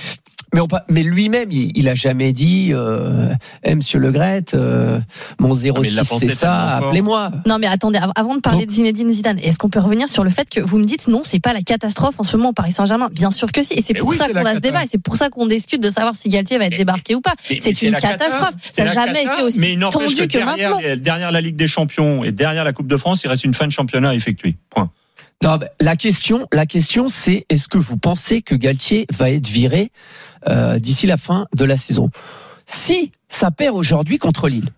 mais, 0.54 0.60
on, 0.60 0.68
mais 0.88 1.02
lui-même, 1.02 1.50
il, 1.52 1.76
il 1.76 1.88
a 1.88 1.94
jamais 1.94 2.32
dit, 2.32 2.70
euh, 2.72 3.32
eh, 3.64 3.74
Monsieur 3.74 3.98
Le 3.98 4.10
Gret, 4.10 4.44
euh, 4.54 5.00
mon 5.38 5.48
mais 5.54 5.54
il 5.54 5.84
06 5.86 5.94
l'a 5.94 6.04
pensé 6.04 6.28
c'est 6.28 6.34
ça, 6.34 6.76
appelez-moi. 6.76 7.30
Non 7.46 7.58
mais 7.58 7.66
attendez, 7.66 7.98
av- 7.98 8.12
avant 8.16 8.34
de 8.34 8.40
parler 8.40 8.60
Donc- 8.60 8.68
de 8.68 8.72
Zinedine 8.72 9.10
Zidane, 9.12 9.38
est-ce 9.38 9.58
qu'on 9.58 9.68
peut 9.68 9.80
revenir 9.80 10.08
sur 10.08 10.24
le 10.24 10.30
fait 10.30 10.48
que 10.48 10.60
vous 10.60 10.78
me 10.78 10.84
dites 10.84 11.08
non, 11.08 11.22
c'est 11.24 11.40
pas 11.40 11.52
la 11.52 11.62
catastrophe 11.62 12.14
en 12.18 12.24
ce 12.24 12.36
moment 12.36 12.50
au 12.50 12.52
Paris 12.52 12.72
Saint-Germain? 12.72 13.08
Bien 13.12 13.30
sûr 13.30 13.52
que 13.52 13.62
si, 13.62 13.74
et 13.74 13.82
c'est 13.82 13.94
pour 13.94 14.08
oui, 14.08 14.16
ça 14.16 14.28
qu'on 14.28 14.44
a 14.44 14.54
ce 14.54 14.60
débat, 14.60 14.84
et 14.84 14.86
c'est 14.90 14.98
pour 15.02 15.16
ça 15.16 15.28
qu'on 15.30 15.46
discute 15.46 15.82
de 15.82 15.90
savoir 15.90 16.14
si 16.14 16.28
Galtier 16.28 16.58
va 16.58 16.64
être 16.66 16.72
Mais- 16.72 16.78
débarqué 16.78 17.14
ou 17.14 17.20
pas. 17.20 17.34
C'est 17.44 17.82
une 17.82 17.96
catastrophe. 17.96 18.54
Ça 18.72 18.84
n'a 18.84 18.92
jamais 18.92 19.24
cata, 19.24 19.34
été 19.34 19.42
aussi 19.42 19.78
tendu 19.90 20.14
que 20.16 20.24
derrière, 20.38 20.76
maintenant. 20.76 20.96
Derrière 20.98 21.30
la 21.32 21.40
Ligue 21.40 21.56
des 21.56 21.68
Champions 21.68 22.24
et 22.24 22.32
derrière 22.32 22.64
la 22.64 22.72
Coupe 22.72 22.86
de 22.88 22.96
France, 22.96 23.22
il 23.24 23.28
reste 23.28 23.44
une 23.44 23.54
fin 23.54 23.66
de 23.66 23.72
championnat 23.72 24.10
à 24.10 24.14
effectuer. 24.14 24.56
Point. 24.70 24.90
Non, 25.42 25.58
la 25.80 25.96
question, 25.96 26.46
la 26.52 26.66
question, 26.66 27.08
c'est 27.08 27.46
est-ce 27.48 27.66
que 27.66 27.78
vous 27.78 27.96
pensez 27.96 28.42
que 28.42 28.54
Galtier 28.54 29.06
va 29.10 29.30
être 29.30 29.46
viré 29.48 29.90
euh, 30.48 30.78
d'ici 30.78 31.06
la 31.06 31.16
fin 31.16 31.46
de 31.54 31.64
la 31.64 31.76
saison 31.76 32.10
Si 32.66 33.12
ça 33.28 33.50
perd 33.50 33.76
aujourd'hui 33.76 34.18
contre 34.18 34.48
Lille, 34.48 34.70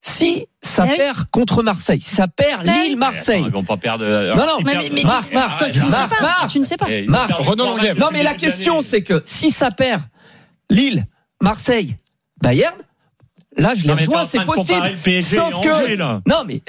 si 0.00 0.46
ça 0.60 0.84
oui. 0.84 0.96
perd 0.96 1.24
contre 1.30 1.62
Marseille, 1.62 2.00
si 2.00 2.14
ça 2.14 2.28
perd 2.28 2.62
oui. 2.66 2.72
Lille-Marseille. 2.88 3.38
Attends, 3.40 3.46
Ils 3.48 3.52
vont 3.52 3.64
pas 3.64 3.76
perdre. 3.78 4.04
euh, 4.04 4.34
Non, 4.34 4.44
non, 4.46 4.52
ils 4.60 4.64
Mais, 4.66 4.72
perdent- 4.72 4.84
mais- 4.90 4.94
mais- 4.96 5.04
Marc, 5.04 5.32
Marc, 5.32 5.58
tu 5.72 5.78
ne 5.78 5.84
sais 5.84 5.90
Marc, 5.90 6.10
pas. 6.10 6.22
Marc. 6.22 6.50
Tu 6.50 6.58
ne 6.58 6.64
sais 6.64 6.76
pas. 6.76 6.86
Eh, 6.90 7.02
Marc, 7.06 7.30
Renaud 7.32 7.78
Non, 7.98 8.08
mais 8.12 8.22
la 8.22 8.34
question, 8.34 8.80
c'est 8.82 9.02
que 9.02 9.22
si 9.24 9.50
ça 9.50 9.70
perd 9.70 10.02
Lille, 10.68 11.06
Marseille, 11.42 11.96
Bayern, 12.42 12.74
là, 13.56 13.74
je 13.74 13.82
les 13.82 13.88
Non, 13.88 13.94
rejoins, 13.94 14.24
c'est 14.24 14.44
possible. 14.44 14.96
Sauf 15.22 15.60
que- 15.62 15.68
Angers. 15.70 15.96
Non, 16.26 16.44
mais 16.46 16.62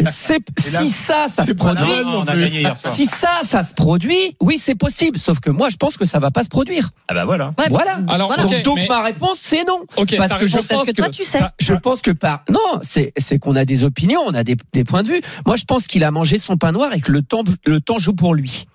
si 0.59 0.89
ça, 0.89 1.27
ça 1.29 1.45
se 1.45 1.53
produit. 1.53 1.85
même 1.87 2.03
Non, 2.05 2.11
non 2.11 2.17
on 2.19 2.27
a 2.27 2.31
plus. 2.33 2.41
gagné 2.41 2.59
hier 2.61 2.77
soir. 2.77 2.93
Si 2.93 3.05
ça, 3.05 3.31
ça 3.43 3.63
se 3.63 3.73
produit, 3.73 4.35
oui, 4.41 4.57
c'est 4.57 4.75
possible. 4.75 5.17
Sauf 5.17 5.39
que 5.39 5.49
moi, 5.49 5.69
je 5.69 5.77
pense 5.77 5.97
que 5.97 6.05
ça 6.05 6.19
va 6.19 6.31
pas 6.31 6.43
se 6.43 6.49
produire. 6.49 6.91
Ah 7.07 7.13
bah 7.13 7.25
voilà. 7.25 7.53
Ouais, 7.57 7.65
Voilà. 7.69 7.99
Alors, 8.07 8.27
Voilà. 8.27 8.43
donc, 8.43 8.53
ok, 8.53 8.61
donc 8.63 8.75
mais- 8.77 8.87
ma 8.87 9.01
réponse, 9.03 9.39
c'est 9.39 9.63
non. 9.65 9.85
Ok, 9.97 10.15
Parce 10.17 10.33
que 10.39 10.47
je 10.47 10.57
pense 10.57 10.83
que 10.83 10.91
toi, 10.91 11.09
tu 11.09 11.23
sais. 11.23 11.39
Je 11.59 11.73
pense 11.73 12.01
que 12.01 12.11
par 12.11 12.43
non, 12.49 12.79
c'est 12.81 13.13
c'est 13.17 13.39
qu'on 13.39 13.55
a 13.55 13.65
des 13.65 13.83
opinions, 13.83 14.21
on 14.25 14.33
a 14.33 14.43
des, 14.43 14.55
des 14.73 14.83
points 14.83 15.03
de 15.03 15.07
vue. 15.09 15.21
Moi, 15.45 15.55
je 15.55 15.63
pense 15.63 15.87
qu'il 15.87 16.03
a 16.03 16.11
mangé 16.11 16.37
son 16.37 16.57
pain 16.57 16.71
noir 16.71 16.93
et 16.93 17.01
que 17.01 17.11
le 17.11 17.21
temps 17.21 17.43
le 17.65 17.81
temps 17.81 17.97
joue 17.97 18.13
pour 18.13 18.33
lui. 18.35 18.65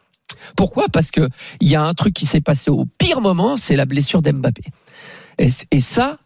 Pourquoi? 0.56 0.86
Parce 0.92 1.10
que 1.10 1.28
il 1.60 1.68
y 1.68 1.74
a 1.76 1.82
un 1.82 1.94
truc 1.94 2.14
qui 2.14 2.24
s'est 2.26 2.40
passé 2.40 2.70
au 2.70 2.84
pire 2.98 3.20
moment, 3.20 3.56
c'est 3.56 3.76
la 3.76 3.84
blessure 3.84 4.22
d'Mbappé. 4.22 4.62
Et, 5.38 5.48
et 5.70 5.80
ça, 5.80 6.18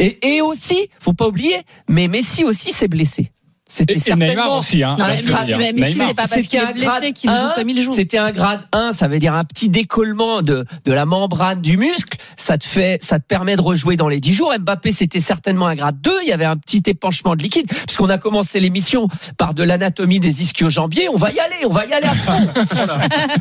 et, 0.00 0.36
et 0.36 0.40
aussi, 0.40 0.88
faut 0.98 1.12
pas 1.12 1.28
oublier, 1.28 1.56
mais 1.88 2.08
Messi 2.08 2.44
aussi 2.44 2.72
s'est 2.72 2.88
blessé. 2.88 3.32
C'était 3.72 4.00
certainement 4.00 4.26
Neymar 4.26 4.52
aussi, 4.58 4.82
hein. 4.82 4.96
C'était 4.98 6.56
est 6.56 6.60
un 6.60 6.72
grade 6.72 6.74
blessé 6.74 7.12
qu'il 7.12 7.30
joue 7.30 7.36
un, 7.36 7.52
comme 7.54 7.68
il 7.68 7.80
joue. 7.80 7.92
C'était 7.92 8.18
un 8.18 8.32
grade 8.32 8.60
1, 8.72 8.92
ça 8.92 9.06
veut 9.06 9.20
dire 9.20 9.32
un 9.34 9.44
petit 9.44 9.68
décollement 9.68 10.42
de, 10.42 10.64
de 10.84 10.92
la 10.92 11.04
membrane 11.06 11.60
du 11.62 11.76
muscle. 11.76 12.18
Ça 12.36 12.58
te 12.58 12.66
fait, 12.66 12.98
ça 13.00 13.20
te 13.20 13.24
permet 13.24 13.54
de 13.54 13.60
rejouer 13.60 13.94
dans 13.96 14.08
les 14.08 14.18
10 14.18 14.32
jours. 14.32 14.52
Mbappé, 14.58 14.90
c'était 14.90 15.20
certainement 15.20 15.68
un 15.68 15.76
grade 15.76 16.00
2. 16.00 16.10
Il 16.22 16.28
y 16.28 16.32
avait 16.32 16.44
un 16.46 16.56
petit 16.56 16.82
épanchement 16.86 17.36
de 17.36 17.42
liquide. 17.42 17.68
Puisqu'on 17.68 18.08
a 18.08 18.18
commencé 18.18 18.58
l'émission 18.58 19.06
par 19.38 19.54
de 19.54 19.62
l'anatomie 19.62 20.18
des 20.18 20.42
ischio-jambiers. 20.42 21.08
On 21.08 21.16
va 21.16 21.30
y 21.30 21.38
aller, 21.38 21.64
on 21.64 21.70
va 21.72 21.86
y 21.86 21.92
aller 21.92 22.06
à 22.08 22.14
fond. 22.14 22.48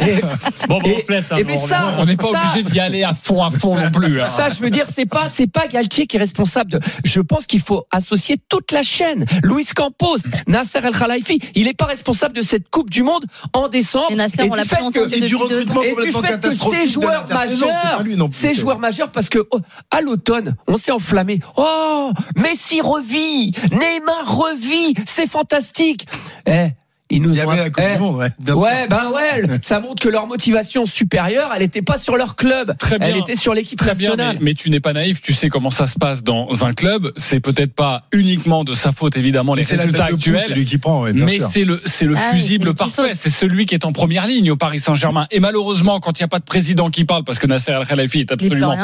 Et- 0.01 0.19
Bon, 0.67 0.79
bon, 0.79 0.87
Et- 0.89 0.97
on 0.99 1.01
te 1.07 1.11
laisse. 1.11 1.31
et 1.35 1.43
bon, 1.43 1.53
mais 1.53 1.57
on 1.57 1.67
ça- 1.67 1.79
revient. 1.79 1.95
On 1.99 2.05
n'est 2.05 2.15
pas 2.17 2.31
Ça- 2.31 2.41
obligé 2.53 2.63
d'y 2.69 2.79
aller 2.79 3.03
à 3.03 3.15
fond, 3.15 3.43
à 3.43 3.49
fond 3.49 3.75
non 3.75 3.89
plus. 3.89 4.21
hein. 4.21 4.25
Ça, 4.25 4.49
je 4.49 4.59
veux 4.59 4.69
dire, 4.69 4.85
c'est 4.93 5.07
pas, 5.07 5.27
c'est 5.33 5.47
pas 5.47 5.67
Galtier 5.67 6.05
qui 6.05 6.17
est 6.17 6.19
responsable 6.19 6.69
de. 6.71 6.79
Je 7.03 7.19
pense 7.21 7.47
qu'il 7.47 7.61
faut 7.61 7.87
associer 7.91 8.35
toute 8.49 8.71
la 8.71 8.83
chaîne. 8.83 9.25
Luis 9.43 9.65
Campos, 9.65 10.17
Nasser 10.47 10.79
El 10.83 10.95
Khalifi, 10.95 11.39
il 11.55 11.65
n'est 11.65 11.73
pas 11.73 11.85
responsable 11.85 12.35
de 12.35 12.41
cette 12.41 12.69
Coupe 12.69 12.89
du 12.89 13.03
Monde 13.03 13.25
en 13.53 13.67
décembre. 13.67 14.07
Et 14.11 14.15
Nasser, 14.15 14.43
on 14.43 14.49
du 14.51 14.55
l'a 14.57 14.63
fait 14.65 14.77
que- 14.93 15.15
Et 15.15 15.21
du 15.21 15.35
recrutement 15.35 15.81
et 15.81 15.89
du 15.89 15.95
complètement 15.95 16.21
fait 16.21 16.27
que 16.27 16.33
catastrophique 16.33 16.79
ces 16.81 16.87
joueurs 16.87 17.27
majeurs, 17.29 17.97
plus. 17.99 18.17
ces 18.31 18.53
joueurs 18.53 18.79
majeurs, 18.79 19.11
parce 19.11 19.29
que 19.29 19.47
oh, 19.51 19.59
à 19.91 20.01
l'automne, 20.01 20.55
on 20.67 20.77
s'est 20.77 20.91
enflammé. 20.91 21.39
Oh, 21.57 22.11
Messi 22.37 22.81
revit, 22.81 23.53
Neymar 23.71 24.37
revit, 24.37 24.93
c'est 25.07 25.29
fantastique. 25.29 26.07
Eh, 26.45 26.67
ils 27.09 27.21
nous 27.21 27.31
Il 27.31 27.37
y 27.37 27.41
ont 27.41 27.49
avait 27.49 27.57
la 27.63 27.69
Coupe 27.69 27.83
eh, 27.89 27.93
du 27.95 27.99
Monde, 28.01 28.15
ouais. 28.17 28.29
bien 28.39 28.53
sûr. 28.53 28.63
Ouais, 28.63 28.87
ben 28.89 29.11
ouais, 29.13 29.59
ça 29.61 29.79
montre 29.79 30.01
que 30.03 30.09
leur 30.09 30.27
motivation 30.27 30.85
supérieure, 30.85 31.51
elle 31.55 31.61
n'était 31.61 31.81
pas 31.81 31.97
sur 31.97 32.17
leur 32.17 32.35
club, 32.35 32.75
Très 32.77 32.99
bien. 32.99 33.07
elle 33.07 33.17
était 33.17 33.35
sur 33.35 33.53
l'équipe 33.53 33.79
bien, 33.81 33.93
nationale. 33.93 34.35
mais, 34.39 34.45
mais 34.45 34.53
tu 34.53 34.69
n'es 34.69 34.79
pas 34.79 34.93
naïf, 34.93 35.21
tu 35.21 35.33
sais 35.33 35.49
comment 35.49 35.71
ça 35.71 35.87
se 35.87 35.97
passe 35.97 36.23
dans 36.23 36.65
un 36.65 36.73
club. 36.73 37.11
C'est 37.17 37.39
peut-être 37.39 37.73
pas 37.73 38.03
uniquement 38.13 38.63
de 38.63 38.73
sa 38.73 38.91
faute, 38.91 39.17
évidemment, 39.17 39.55
les 39.55 39.63
Mais 39.69 39.75
la 39.77 39.83
résultats 39.83 40.05
actuels. 40.05 40.43
C'est 40.47 40.53
lui 40.53 40.65
qui 40.65 40.77
prend, 40.77 41.03
ouais, 41.03 41.13
bien 41.13 41.25
Mais 41.25 41.37
sûr. 41.39 41.47
c'est 41.51 41.63
le 41.65 41.81
c'est 41.85 42.05
le 42.05 42.15
Ah 42.17 42.31
fusible 42.33 42.73
parfait. 42.73 43.11
C'est 43.13 43.29
celui 43.29 43.65
qui 43.65 43.73
est 43.75 43.85
en 43.85 43.91
première 43.91 44.27
ligne 44.27 44.51
au 44.51 44.55
Paris 44.57 44.79
Saint-Germain. 44.79 45.27
Et 45.31 45.39
malheureusement, 45.39 45.99
quand 45.99 46.19
il 46.19 46.23
n'y 46.23 46.25
a 46.25 46.29
pas 46.29 46.39
de 46.39 46.45
président 46.45 46.89
qui 46.89 47.05
parle, 47.05 47.23
parce 47.23 47.39
que 47.39 47.47
Nasser 47.47 47.71
El 47.71 47.85
Khelaïfi 47.85 48.19
est 48.19 48.31
absolument 48.31 48.75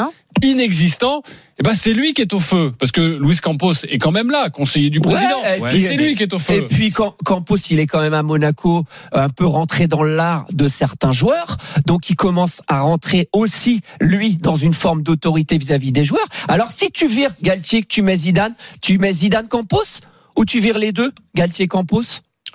inexistant, 0.42 1.22
et 1.58 1.62
ben 1.62 1.74
c'est 1.74 1.92
lui 1.94 2.12
qui 2.12 2.20
est 2.22 2.32
au 2.34 2.38
feu. 2.38 2.72
Parce 2.78 2.92
que 2.92 3.00
Luis 3.00 3.38
Campos 3.38 3.72
est 3.88 3.98
quand 3.98 4.12
même 4.12 4.30
là, 4.30 4.50
conseiller 4.50 4.90
du 4.90 5.00
président. 5.00 5.40
Ouais, 5.60 5.76
et 5.76 5.80
c'est 5.80 5.96
lui 5.96 6.14
qui 6.14 6.22
est 6.24 6.32
au 6.34 6.38
feu. 6.38 6.54
Et 6.54 6.62
puis 6.62 6.90
quand 6.90 7.16
Campos, 7.24 7.56
il 7.70 7.78
est 7.80 7.86
quand 7.86 8.00
même 8.02 8.12
à 8.16 8.22
Monaco, 8.22 8.84
un 9.12 9.28
peu 9.28 9.46
rentré 9.46 9.86
dans 9.86 10.02
l'art 10.02 10.46
de 10.52 10.68
certains 10.68 11.12
joueurs, 11.12 11.56
donc 11.86 12.10
il 12.10 12.16
commence 12.16 12.62
à 12.68 12.80
rentrer 12.80 13.28
aussi 13.32 13.80
lui 14.00 14.36
dans 14.36 14.56
une 14.56 14.74
forme 14.74 15.02
d'autorité 15.02 15.58
vis-à-vis 15.58 15.92
des 15.92 16.04
joueurs. 16.04 16.26
Alors 16.48 16.70
si 16.70 16.90
tu 16.90 17.06
vires 17.06 17.30
Galtier, 17.42 17.82
que 17.82 17.88
tu 17.88 18.02
mets 18.02 18.16
Zidane, 18.16 18.54
tu 18.82 18.98
mets 18.98 19.12
Zidane 19.12 19.48
Campos 19.48 20.00
ou 20.36 20.44
tu 20.44 20.60
vires 20.60 20.78
les 20.78 20.92
deux, 20.92 21.12
Galtier 21.34 21.66
Campos? 21.68 22.02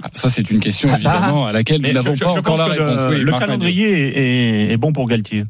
Ah, 0.04 0.10
Ça, 0.14 0.30
c'est 0.30 0.50
une 0.50 0.60
question 0.60 0.90
Ah, 0.92 0.96
évidemment 0.96 1.46
à 1.48 1.52
laquelle 1.52 1.78
nous 1.82 1.88
Mais 1.88 1.94
n'avons 1.94 2.12
pas 2.12 2.16
je 2.16 2.24
encore 2.26 2.58
la 2.58 2.66
pense 2.66 2.76
que 2.76 2.82
réponse. 2.82 3.00
Le, 3.12 3.18
Oui, 3.18 3.24
le 3.24 3.32
Marc 3.32 3.42
calendrier 3.42 4.72
est, 4.72 4.78
bon 4.78 4.94
pour 4.94 5.08
Galtier. 5.08 5.46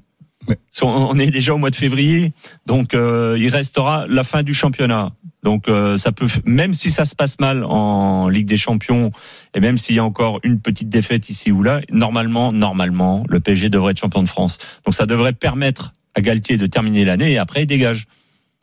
Mais- 0.49 0.57
On 0.81 0.87
on 0.87 1.17
est 1.19 1.29
déjà 1.29 1.53
au 1.53 1.57
mois 1.59 1.69
de 1.69 1.75
février, 1.75 2.33
donc 2.65 2.93
euh, 2.95 3.37
il 3.39 3.49
restera 3.49 4.07
la 4.09 4.23
fin 4.23 4.41
du 4.41 4.53
championnat. 4.55 5.11
Donc 5.43 5.67
euh, 5.67 5.97
ça 5.97 6.11
peut, 6.11 6.27
même 6.45 6.73
si 6.73 6.91
ça 6.91 7.05
se 7.05 7.15
passe 7.15 7.39
mal 7.39 7.63
en 7.63 8.29
Ligue 8.29 8.47
des 8.47 8.57
Champions, 8.57 9.11
et 9.55 9.59
même 9.59 9.77
s'il 9.77 9.95
y 9.95 9.99
a 9.99 10.03
encore 10.05 10.39
une 10.43 10.59
petite 10.59 10.89
défaite 10.89 11.29
ici 11.29 11.51
ou 11.51 11.63
là, 11.63 11.81
normalement, 11.91 12.51
normalement, 12.51 13.23
le 13.27 13.39
PSG 13.39 13.69
devrait 13.69 13.91
être 13.91 13.99
champion 13.99 14.21
de 14.23 14.29
France. 14.29 14.57
Donc 14.85 14.93
ça 14.93 15.05
devrait 15.05 15.33
permettre 15.33 15.93
à 16.15 16.21
Galtier 16.21 16.57
de 16.57 16.67
terminer 16.67 17.05
l'année 17.05 17.31
et 17.31 17.37
après 17.37 17.63
il 17.63 17.67
dégage. 17.67 18.05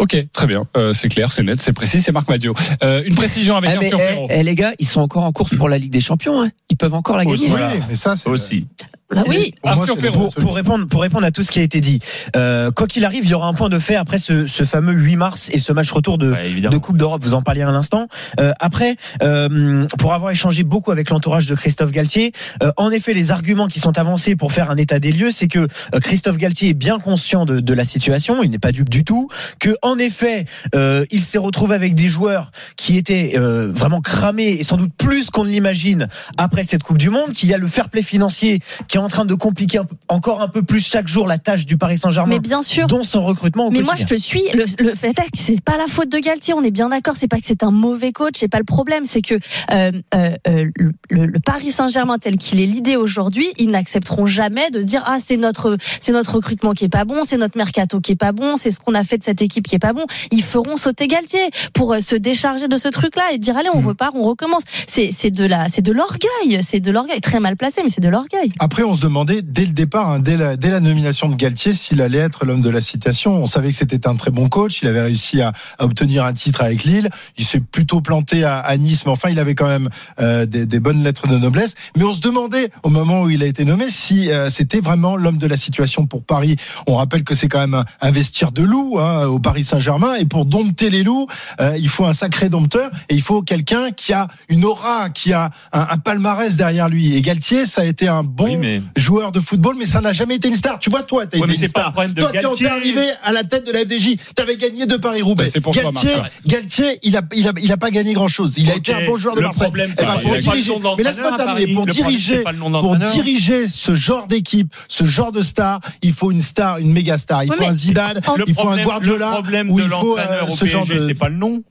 Ok, 0.01 0.17
très 0.33 0.47
bien. 0.47 0.65
Euh, 0.77 0.95
c'est 0.95 1.09
clair, 1.09 1.33
c'est 1.33 1.43
net, 1.43 1.61
c'est 1.61 1.73
précis. 1.73 2.01
C'est 2.01 2.13
Marc 2.13 2.29
Madio. 2.29 2.55
Euh, 2.85 3.03
une 3.05 3.17
précision 3.17 3.57
avec 3.57 3.73
Eh, 3.75 3.79
mais, 3.81 3.91
eh, 3.93 4.27
eh, 4.31 4.43
les 4.45 4.55
gars, 4.55 4.73
ils 4.79 4.87
sont 4.87 5.01
encore 5.01 5.25
en 5.25 5.33
course 5.33 5.57
pour 5.57 5.69
la 5.69 5.77
Ligue 5.77 5.91
des 5.91 6.01
Champions. 6.01 6.41
hein. 6.41 6.51
Ils 6.71 6.77
peuvent 6.77 6.95
encore 6.95 7.17
la 7.17 7.25
Aussi. 7.27 7.49
gagner. 7.49 7.57
Oui, 7.75 7.81
mais 7.89 7.97
ça, 7.97 8.15
c'est 8.17 8.29
Aussi. 8.29 8.69
Bah 9.15 9.23
oui. 9.27 9.55
Pour 9.63 9.75
moi, 9.75 9.87
Pour, 10.13 10.35
pour 10.35 10.55
répondre, 10.55 10.87
pour 10.87 11.01
répondre 11.01 11.25
à 11.27 11.31
tout 11.31 11.43
ce 11.43 11.51
qui 11.51 11.61
a 11.61 11.63
été 11.63 11.81
dit, 11.81 12.01
euh, 12.37 12.71
quoi 12.71 12.87
qu'il 12.87 13.07
arrive, 13.07 13.25
il 13.25 13.31
y 13.31 13.35
aura 13.35 13.49
un 13.49 13.55
point 13.55 13.71
de 13.71 13.79
fait 13.79 13.97
après 13.97 14.19
ce, 14.19 14.47
ce 14.47 14.65
fameux 14.65 14.93
8 14.93 15.17
mars 15.17 15.51
et 15.53 15.59
ce 15.59 15.73
match 15.73 15.91
retour 15.91 16.19
de, 16.19 16.33
Ouais, 16.33 16.61
de 16.61 16.77
Coupe 16.79 16.99
d'Europe. 16.99 17.23
Vous 17.25 17.33
en 17.33 17.41
parliez 17.41 17.63
à 17.63 17.71
l'instant. 17.71 18.09
Euh, 18.39 18.53
après, 18.61 18.97
euh, 19.23 19.87
pour 19.99 20.13
avoir 20.13 20.31
échangé 20.31 20.63
beaucoup 20.63 20.91
avec 20.91 21.09
l'entourage 21.09 21.47
de 21.47 21.55
Christophe 21.55 21.91
Galtier, 21.91 22.33
euh, 22.63 22.71
en 22.77 22.91
effet, 22.91 23.15
les 23.15 23.31
arguments 23.33 23.67
qui 23.67 23.81
sont 23.81 23.97
avancés 23.99 24.37
pour 24.37 24.53
faire 24.53 24.71
un 24.71 24.77
état 24.77 24.99
des 24.99 25.11
lieux, 25.11 25.31
c'est 25.31 25.49
que 25.49 25.61
euh, 25.61 26.01
Christophe 26.01 26.37
Galtier 26.37 26.71
est 26.71 26.75
bien 26.75 26.99
conscient 26.99 27.47
de, 27.47 27.61
de 27.61 27.73
la 27.75 27.87
situation, 27.87 28.43
il 28.43 28.51
n'est 28.51 28.59
pas 28.59 28.73
dupe 28.73 28.91
du 28.91 29.05
tout, 29.05 29.29
que 29.59 29.75
en 29.81 29.99
effet, 29.99 30.45
euh, 30.75 31.07
il 31.11 31.23
s'est 31.23 31.39
retrouvé 31.39 31.75
avec 31.75 31.95
des 31.95 32.09
joueurs 32.09 32.51
qui 32.77 32.99
étaient 32.99 33.33
euh, 33.37 33.73
vraiment 33.73 34.03
cramés 34.03 34.51
et 34.61 34.65
sans 34.65 34.77
doute 34.77 34.93
plus 34.99 35.31
qu'on 35.31 35.45
ne 35.45 35.51
l'imagine 35.51 36.09
après 36.37 36.63
cette 36.63 36.83
Coupe 36.83 36.99
du 36.99 37.09
Monde, 37.09 37.33
qu'il 37.33 37.49
y 37.49 37.55
a 37.55 37.59
le 37.59 37.69
fair 37.69 37.89
play 37.89 38.03
financier 38.03 38.61
qui 38.87 38.98
est 38.99 39.03
en 39.03 39.09
train 39.09 39.25
de 39.25 39.35
compliquer 39.35 39.79
un 39.79 39.85
peu- 39.85 39.97
encore 40.09 40.43
un 40.43 40.49
peu 40.49 40.63
plus 40.63 40.81
chaque 40.87 41.09
jour 41.09 41.27
la 41.27 41.39
tâche 41.39 41.67
du 41.67 41.77
Paris 41.77 41.99
Saint-Germain, 41.99 42.35
Mais 42.35 42.41
bien 42.41 42.63
sûr. 42.63 42.87
dont 42.87 43.03
son 43.03 43.23
recrutement 43.25 43.67
au 43.69 43.71
Mais 43.71 43.81
moi, 43.83 43.95
je 43.97 44.05
te 44.05 44.15
suis. 44.17 44.43
Le, 44.55 44.65
le 44.83 44.95
fait 44.95 45.11
est 45.11 45.31
que 45.31 45.39
c'est 45.39 45.63
pas 45.63 45.77
la 45.77 45.87
faute 45.87 46.09
de 46.11 46.19
Galtier. 46.19 46.55
On 46.55 46.63
est 46.63 46.71
bien 46.71 46.89
d'accord. 46.89 47.15
C'est 47.17 47.29
pas 47.29 47.39
que 47.39 47.45
c'est 47.47 47.63
un 47.63 47.71
mauvais 47.71 48.13
coach. 48.13 48.35
C'est 48.37 48.49
pas 48.49 48.59
le 48.59 48.65
problème. 48.65 49.05
C'est 49.07 49.23
que 49.23 49.35
euh, 49.73 49.93
euh, 50.15 50.31
euh, 50.47 50.67
le, 50.77 50.93
le- 51.11 51.27
le 51.27 51.41
Paris 51.41 51.71
Saint-Germain 51.71 52.19
tel 52.19 52.37
qu'il 52.37 52.61
est 52.61 52.67
l'idée 52.67 52.97
aujourd'hui, 52.97 53.47
ils 53.59 53.71
n'accepteront 53.71 54.27
jamais 54.27 54.71
de 54.71 54.83
dire 54.83 55.03
ah 55.07 55.19
c'est 55.25 55.37
notre 55.37 55.77
c'est 56.01 56.13
notre 56.13 56.35
recrutement 56.37 56.73
qui 56.73 56.85
est 56.85 56.89
pas 56.89 57.05
bon, 57.05 57.23
c'est 57.27 57.37
notre 57.37 57.57
mercato 57.57 58.01
qui 58.01 58.13
est 58.13 58.17
pas 58.17 58.33
bon, 58.33 58.57
c'est 58.57 58.71
ce 58.71 58.81
qu'on 58.81 58.95
a 58.95 59.05
fait 59.05 59.19
de 59.19 59.25
cette 59.25 59.43
équipe 59.43 59.67
qui 59.67 59.75
est 59.75 59.79
pas 59.81 59.93
bon. 59.93 60.07
Ils 60.33 60.43
feront 60.43 60.77
sauter 60.77 61.07
Galtier 61.07 61.41
pour 61.75 61.95
se 62.01 62.17
décharger 62.17 62.69
de 62.69 62.77
ce 62.77 62.89
truc-là 62.89 63.23
et 63.33 63.39
dire 63.39 63.57
allez 63.57 63.69
on 63.75 63.81
Mhm. 63.81 63.89
repart, 63.89 64.13
on 64.17 64.25
recommence. 64.25 64.63
C'est 64.87 65.11
c'est 65.17 65.31
de 65.31 65.45
la 65.45 65.69
c'est 65.69 65.83
de 65.83 65.93
l'orgueil. 65.93 66.61
C'est 66.67 66.81
de 66.81 66.91
l'orgueil 66.91 67.21
très 67.21 67.41
mal 67.41 67.57
placé, 67.57 67.83
mais 67.85 67.91
c'est 67.91 68.01
de 68.01 68.09
l'orgueil. 68.09 68.53
Après, 68.59 68.83
on 68.83 68.88
se 68.97 69.01
demandait 69.01 69.43
dès 69.43 69.65
le 69.65 69.73
départ, 69.73 70.11
hein, 70.11 70.21
dès, 70.21 70.37
la, 70.37 70.81
nomination 70.81 71.29
de 71.29 71.35
Galtier, 71.35 71.73
s'il 71.73 72.01
allait 72.01 72.19
être 72.19 72.45
l'homme 72.45 72.63
de 72.63 72.71
la 72.71 72.81
citation. 72.81 73.37
On 73.43 73.47
savait 73.47 73.71
que 73.71 73.77
c'était 73.77 74.07
un 74.07 74.17
très 74.17 74.31
bon 74.31 74.49
coach. 74.49 74.83
Il 74.83 74.89
avait 74.89 75.03
réussi 75.03 75.41
à, 75.41 75.53
obtenir 75.79 76.25
un 76.25 76.33
titre 76.33 76.63
avec 76.63 76.85
Lille. 76.85 77.09
Il 77.37 77.45
s'est 77.45 77.61
plutôt 77.61 78.01
planté 78.01 78.45
à, 78.45 78.77
Nice, 78.77 79.05
mais 79.07 79.13
enfin, 79.13 79.31
il 79.31 79.39
avait 79.39 79.55
quand 79.55 79.67
même 79.67 79.89
euh, 80.21 80.47
des, 80.47 80.81
bonnes 80.81 81.03
lettres 81.03 81.27
de 81.27 81.37
noblesse. 81.37 81.75
Mais 81.97 82.05
on 82.05 82.13
se 82.13 82.21
demandait 82.21 82.71
au 82.83 82.91
moment 82.91 83.23
où 83.23 83.31
il 83.31 83.43
a 83.43 83.47
été 83.47 83.65
nommé 83.65 83.91
si 83.91 84.31
euh, 84.31 84.51
c'était 84.51 84.81
vraiment 84.81 85.17
l'homme 85.17 85.39
de 85.39 85.47
la 85.47 85.57
situation 85.57 86.07
pour 86.07 86.23
Paris. 86.23 86.57
On 86.87 86.97
rappelle 86.97 87.25
que 87.25 87.35
c'est 87.35 87.49
quand 87.49 87.61
même 87.61 87.85
un, 88.01 88.11
vestiaire 88.11 88.53
de 88.53 88.63
loups 88.63 88.99
hein, 88.99 89.27
au 89.27 89.39
Paris 89.39 89.65
Saint-Germain. 89.65 90.15
Et 90.15 90.25
pour 90.25 90.45
dompter 90.45 90.91
les 90.91 91.03
loups, 91.03 91.27
euh, 91.61 91.77
il 91.79 91.89
faut 91.89 92.07
un 92.07 92.13
sacré 92.13 92.49
dompteur 92.49 92.91
et 93.09 93.15
il 93.15 93.23
faut 93.23 93.43
quelqu'un 93.43 93.91
qui 93.91 94.13
a 94.13 94.29
une 94.49 94.65
aura, 94.65 95.11
qui 95.11 95.33
a 95.33 95.51
un, 95.73 95.99
palmarès 95.99 96.57
derrière 96.57 96.89
lui. 96.89 97.15
Et 97.15 97.23
Galtier, 97.23 97.67
ça 97.67 97.83
a 97.83 97.85
été 97.85 98.09
un 98.09 98.23
bon 98.23 98.59
joueur 98.97 99.33
de 99.33 99.41
football, 99.41 99.77
mais 99.79 99.87
ça 99.87 100.01
n'a 100.01 100.13
jamais 100.13 100.37
été 100.37 100.49
une 100.49 100.55
star. 100.55 100.79
Tu 100.79 100.91
vois, 100.91 101.03
toi, 101.03 101.27
t'as 101.27 101.39
Ouais, 101.39 101.49
été 101.51 101.63
une 101.63 101.69
star. 101.69 101.87
le 101.89 101.93
problème 101.93 102.13
de 102.15 102.21
toi, 102.21 102.33
quand 102.43 102.55
t'es 102.55 102.67
arrivé 102.67 103.07
à 103.23 103.33
la 103.33 103.45
tête 103.45 103.67
de 103.67 103.73
la 103.73 103.81
FDJ, 103.81 104.17
t'avais 104.35 104.57
gagné 104.57 104.87
de 104.87 104.97
Paris-Roubaix. 104.97 105.47
C'est 105.47 105.61
pour 105.61 105.73
toi, 105.75 105.83
Galtier. 105.85 106.11
Galtier, 106.47 106.99
il 107.03 107.17
a, 107.17 107.23
il 107.35 107.49
a, 107.49 107.53
il 107.63 107.73
a 107.73 107.77
pas 107.77 107.91
gagné 107.91 108.13
grand 108.13 108.29
chose. 108.29 108.59
Il 108.59 108.71
a 108.71 108.77
été 108.77 108.93
un 108.95 109.07
bon 109.07 109.17
joueur 109.17 109.35
de 109.35 109.41
le 109.41 109.47
Marseille. 109.47 109.63
problème, 109.65 109.93
Eh 109.99 110.05
ben, 110.05 110.19
pour 110.21 110.37
diriger, 110.37 110.73
mais 110.97 111.03
laisse-moi 111.05 111.37
terminer. 111.37 111.75
Pour 111.75 111.87
diriger, 111.87 112.45
pour 112.81 112.97
diriger 112.97 113.69
ce 113.69 113.95
genre 113.95 114.27
d'équipe, 114.27 114.75
ce 114.89 115.05
genre 115.05 115.33
de 115.33 115.43
star, 115.43 115.81
il 116.03 116.13
faut 116.13 116.31
une 116.31 116.43
star, 116.43 116.79
une 116.79 116.93
méga 116.93 117.19
star. 117.19 117.45
Il 117.45 117.53
faut 117.53 117.65
un 117.65 117.75
Zidane, 117.75 118.21
il 118.47 118.55
faut 118.55 118.69
un 118.69 118.83
Guardiola, 118.83 119.27
le 119.29 119.33
problème 119.33 119.71
ou 119.71 119.79
de 119.79 119.85
il 119.85 119.89
faut 119.89 120.17
euh, 120.17 120.21
l'entraîneur 120.21 120.53
au 120.53 120.57
ce 120.57 120.65
genre 120.67 120.85
PSG, 120.87 121.01
de. 121.03 121.09
c'est 121.09 121.15
pas 121.15 121.29
le 121.29 121.37
nom. 121.37 121.63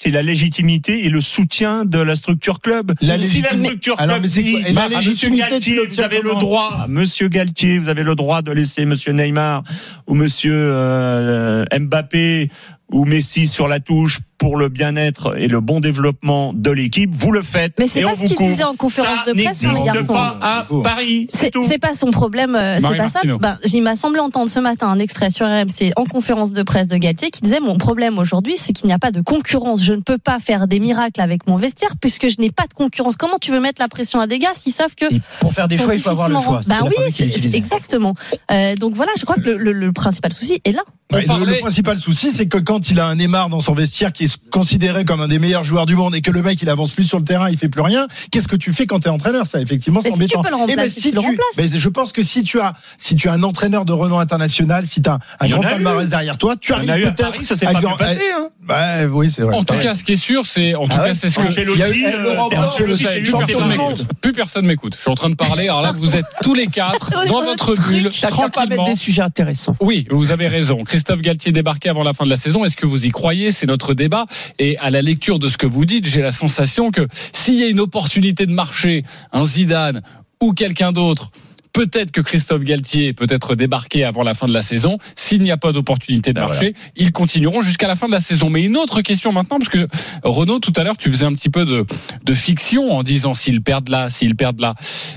C'est 0.00 0.12
la 0.12 0.22
légitimité 0.22 1.06
et 1.06 1.08
le 1.08 1.20
soutien 1.20 1.84
de 1.84 1.98
la 1.98 2.14
structure 2.14 2.60
club. 2.60 2.92
La 3.00 3.18
si 3.18 3.42
la 3.42 3.48
structure 3.50 3.96
Alors, 3.98 4.18
club 4.20 4.30
mais 4.32 4.42
dit, 4.42 4.52
quoi- 4.52 4.60
la 4.70 4.88
bah, 4.88 4.96
Monsieur 5.04 5.28
Galtier, 5.30 5.86
vous 5.86 6.00
avez 6.00 6.20
le 6.22 6.30
droit, 6.38 6.86
Monsieur 6.88 7.26
Galtier, 7.28 7.78
vous 7.80 7.88
avez 7.88 8.04
le 8.04 8.14
droit 8.14 8.40
de 8.42 8.52
laisser 8.52 8.86
Monsieur 8.86 9.10
Neymar 9.12 9.64
ou 10.06 10.14
Monsieur 10.14 10.54
euh, 10.54 11.64
Mbappé 11.76 12.48
ou 12.90 13.04
Messi 13.04 13.46
sur 13.48 13.68
la 13.68 13.80
touche 13.80 14.20
pour 14.38 14.56
le 14.56 14.68
bien-être 14.68 15.36
et 15.36 15.48
le 15.48 15.60
bon 15.60 15.80
développement 15.80 16.52
de 16.54 16.70
l'équipe. 16.70 17.10
Vous 17.12 17.32
le 17.32 17.42
faites. 17.42 17.74
Mais 17.78 17.86
c'est 17.88 18.02
pas 18.02 18.14
ce 18.14 18.24
qu'il 18.26 18.36
disait 18.38 18.62
en 18.64 18.76
conférence 18.76 19.18
Ça 19.24 19.32
de 19.32 19.32
presse, 19.42 19.64
hein, 19.64 19.84
n'existe 19.84 20.06
pas 20.06 20.38
à 20.40 20.66
Paris. 20.82 21.26
C'est 21.32 21.78
pas 21.78 21.94
son 21.94 22.10
problème, 22.12 22.54
euh, 22.54 22.78
c'est 22.80 22.96
pas 22.96 23.08
ça. 23.08 23.20
Ben, 23.40 23.58
il 23.72 23.82
m'a 23.82 23.96
semblé 23.96 24.20
entendre 24.20 24.48
ce 24.48 24.60
matin 24.60 24.88
un 24.88 24.98
extrait 25.00 25.30
sur 25.30 25.46
RMC 25.46 25.92
en 25.96 26.04
conférence 26.04 26.52
de 26.52 26.62
presse 26.62 26.88
de 26.88 26.96
Galtier 26.96 27.30
qui 27.30 27.40
disait 27.42 27.60
mon 27.60 27.76
problème 27.78 28.18
aujourd'hui, 28.18 28.54
c'est 28.56 28.72
qu'il 28.72 28.86
n'y 28.86 28.92
a 28.92 28.98
pas 28.98 29.10
de 29.10 29.20
concurrence. 29.20 29.82
Je 29.82 29.92
ne 29.92 30.00
peux 30.00 30.18
pas 30.18 30.38
faire 30.38 30.68
des 30.68 30.78
miracles 30.80 31.20
avec 31.20 31.46
mon 31.46 31.56
vestiaire 31.56 31.94
puisque 32.00 32.28
je 32.28 32.36
n'ai 32.40 32.50
pas 32.50 32.66
de 32.68 32.74
concurrence. 32.74 33.16
Comment 33.16 33.38
tu 33.40 33.50
veux 33.50 33.60
mettre 33.60 33.82
la 33.82 33.88
pression 33.88 34.20
à 34.20 34.26
des 34.26 34.38
gars 34.38 34.48
s'ils 34.54 34.72
savent 34.72 34.94
que 34.94 35.12
Et 35.12 35.20
pour 35.40 35.52
faire 35.52 35.68
des 35.68 35.76
choix, 35.76 35.94
il 35.94 36.00
faut 36.00 36.10
avoir 36.10 36.28
le 36.28 36.36
choix. 36.40 36.60
la 36.68 36.84
oui, 36.84 36.90
exactement. 37.54 38.14
Euh, 38.52 38.76
donc 38.76 38.94
voilà, 38.94 39.12
je 39.18 39.24
crois 39.24 39.36
que 39.36 39.40
le, 39.50 39.56
le- 39.58 39.72
le 39.72 39.92
principal 39.92 40.32
souci 40.32 40.60
est 40.64 40.72
là. 40.72 40.82
Ouais, 41.10 41.22
le- 41.22 41.26
parlait- 41.26 41.54
Le, 41.54 41.60
principal 41.60 41.98
souci, 41.98 42.32
c'est 42.32 42.48
que 42.48 42.58
quand 42.58 42.90
il 42.90 43.00
a 43.00 43.06
un 43.06 43.14
Neymar 43.14 43.48
dans 43.48 43.60
son 43.60 43.72
vestiaire 43.72 44.12
qui 44.12 44.24
est 44.24 44.36
considéré 44.50 45.06
comme 45.06 45.22
un 45.22 45.28
des 45.28 45.38
meilleurs 45.38 45.64
joueurs 45.64 45.86
du 45.86 45.96
monde 45.96 46.14
et 46.14 46.20
que 46.20 46.30
le 46.30 46.42
mec 46.42 46.60
il 46.60 46.68
avance 46.68 46.90
plus 46.90 47.04
sur 47.06 47.18
le 47.18 47.24
terrain, 47.24 47.48
il 47.48 47.56
fait 47.56 47.70
plus 47.70 47.80
rien, 47.80 48.06
qu'est-ce 48.30 48.46
que 48.46 48.56
tu 48.56 48.74
fais 48.74 48.86
quand 48.86 49.00
tu 49.00 49.06
es 49.08 49.10
entraîneur? 49.10 49.46
Ça, 49.46 49.58
effectivement, 49.60 50.00
c'est 50.02 50.10
Mais 50.10 50.16
si 50.16 50.26
tu 50.26 50.36
embêtant. 50.36 50.42
peux 50.42 50.66
le 50.66 50.72
Eh 50.72 50.76
ben, 50.76 51.70
tu 51.70 51.78
je 51.78 51.88
pense 51.88 52.12
que 52.12 52.22
si 52.22 52.42
tu 52.42 52.60
as, 52.60 52.74
si 52.98 53.16
tu 53.16 53.28
as 53.28 53.32
un 53.32 53.42
entraîneur 53.42 53.86
de 53.86 53.92
renom 53.94 54.18
international, 54.18 54.86
si 54.86 55.00
tu 55.00 55.08
as 55.08 55.18
un 55.40 55.48
grand 55.48 55.62
palmarès 55.62 56.10
derrière 56.10 56.36
toi, 56.36 56.56
tu 56.60 56.74
arrives 56.74 56.90
peut-être. 57.14 57.42
Ça 57.42 57.56
s'est 57.56 57.66
à 57.66 57.72
pas 57.72 57.80
lui- 57.80 57.86
bien 57.86 57.96
passé. 57.96 58.20
Hein. 58.36 58.48
Bah, 58.60 59.06
oui, 59.10 59.30
c'est 59.30 59.40
vrai. 59.42 59.54
En 59.56 59.64
tout 59.64 59.78
cas, 59.78 59.94
ce 59.94 60.04
qui 60.04 60.12
est 60.12 60.16
sûr, 60.16 60.44
c'est 60.44 60.74
en 60.74 60.84
tout 60.86 60.96
Ah 60.98 61.02
ouais 61.04 61.08
cas, 61.08 61.14
c'est 61.14 61.30
ce 61.30 61.38
que. 61.38 61.48
Plus 64.20 64.32
personne 64.32 64.66
m'écoute. 64.66 64.94
Je 64.96 65.00
suis 65.00 65.10
en 65.10 65.14
train 65.14 65.30
de 65.30 65.34
parler. 65.36 65.64
Alors 65.68 65.80
là, 65.82 65.92
vous 65.92 66.16
êtes 66.16 66.26
tous 66.42 66.52
les 66.54 66.66
quatre 66.66 67.10
dans 67.28 67.42
votre 67.42 67.74
bulle, 67.88 68.10
qu'à 68.10 68.28
pas 68.28 68.32
tranquillement. 68.50 68.68
mettre 68.84 68.84
des 68.90 68.96
sujets 68.96 69.22
intéressants. 69.22 69.76
Oui, 69.80 70.06
vous 70.10 70.32
avez 70.32 70.48
raison. 70.48 70.82
Christophe 70.98 71.20
Galtier 71.20 71.52
débarqué 71.52 71.88
avant 71.88 72.02
la 72.02 72.12
fin 72.12 72.24
de 72.24 72.30
la 72.30 72.36
saison. 72.36 72.64
Est-ce 72.64 72.76
que 72.76 72.84
vous 72.84 73.06
y 73.06 73.10
croyez? 73.10 73.52
C'est 73.52 73.66
notre 73.66 73.94
débat. 73.94 74.26
Et 74.58 74.76
à 74.78 74.90
la 74.90 75.00
lecture 75.00 75.38
de 75.38 75.46
ce 75.46 75.56
que 75.56 75.64
vous 75.64 75.84
dites, 75.84 76.06
j'ai 76.06 76.22
la 76.22 76.32
sensation 76.32 76.90
que 76.90 77.06
s'il 77.32 77.54
y 77.54 77.62
a 77.62 77.68
une 77.68 77.78
opportunité 77.78 78.46
de 78.46 78.50
marché, 78.50 79.04
un 79.30 79.46
Zidane 79.46 80.02
ou 80.42 80.54
quelqu'un 80.54 80.90
d'autre 80.90 81.30
peut-être 81.72 82.10
que 82.10 82.20
Christophe 82.20 82.64
Galtier 82.64 83.12
peut 83.12 83.28
être 83.28 83.54
débarqué 83.54 84.02
avant 84.02 84.24
la 84.24 84.34
fin 84.34 84.48
de 84.48 84.52
la 84.52 84.62
saison. 84.62 84.98
S'il 85.14 85.42
n'y 85.42 85.52
a 85.52 85.56
pas 85.56 85.70
d'opportunité 85.70 86.32
de 86.32 86.40
Ah, 86.40 86.46
marché, 86.46 86.74
ils 86.96 87.12
continueront 87.12 87.62
jusqu'à 87.62 87.86
la 87.86 87.94
fin 87.94 88.08
de 88.08 88.12
la 88.12 88.20
saison. 88.20 88.50
Mais 88.50 88.64
une 88.64 88.76
autre 88.76 89.00
question 89.00 89.30
maintenant, 89.30 89.58
parce 89.58 89.68
que 89.68 89.86
Renaud, 90.24 90.58
tout 90.58 90.72
à 90.74 90.82
l'heure, 90.82 90.96
tu 90.96 91.08
faisais 91.08 91.26
un 91.26 91.34
petit 91.34 91.50
peu 91.50 91.64
de, 91.64 91.86
de 92.24 92.32
fiction 92.32 92.90
en 92.90 93.04
disant 93.04 93.32
s'ils 93.32 93.62
perdent 93.62 93.90
là, 93.90 94.10
s'ils 94.10 94.34
perdent 94.34 94.60
là. 94.60 94.74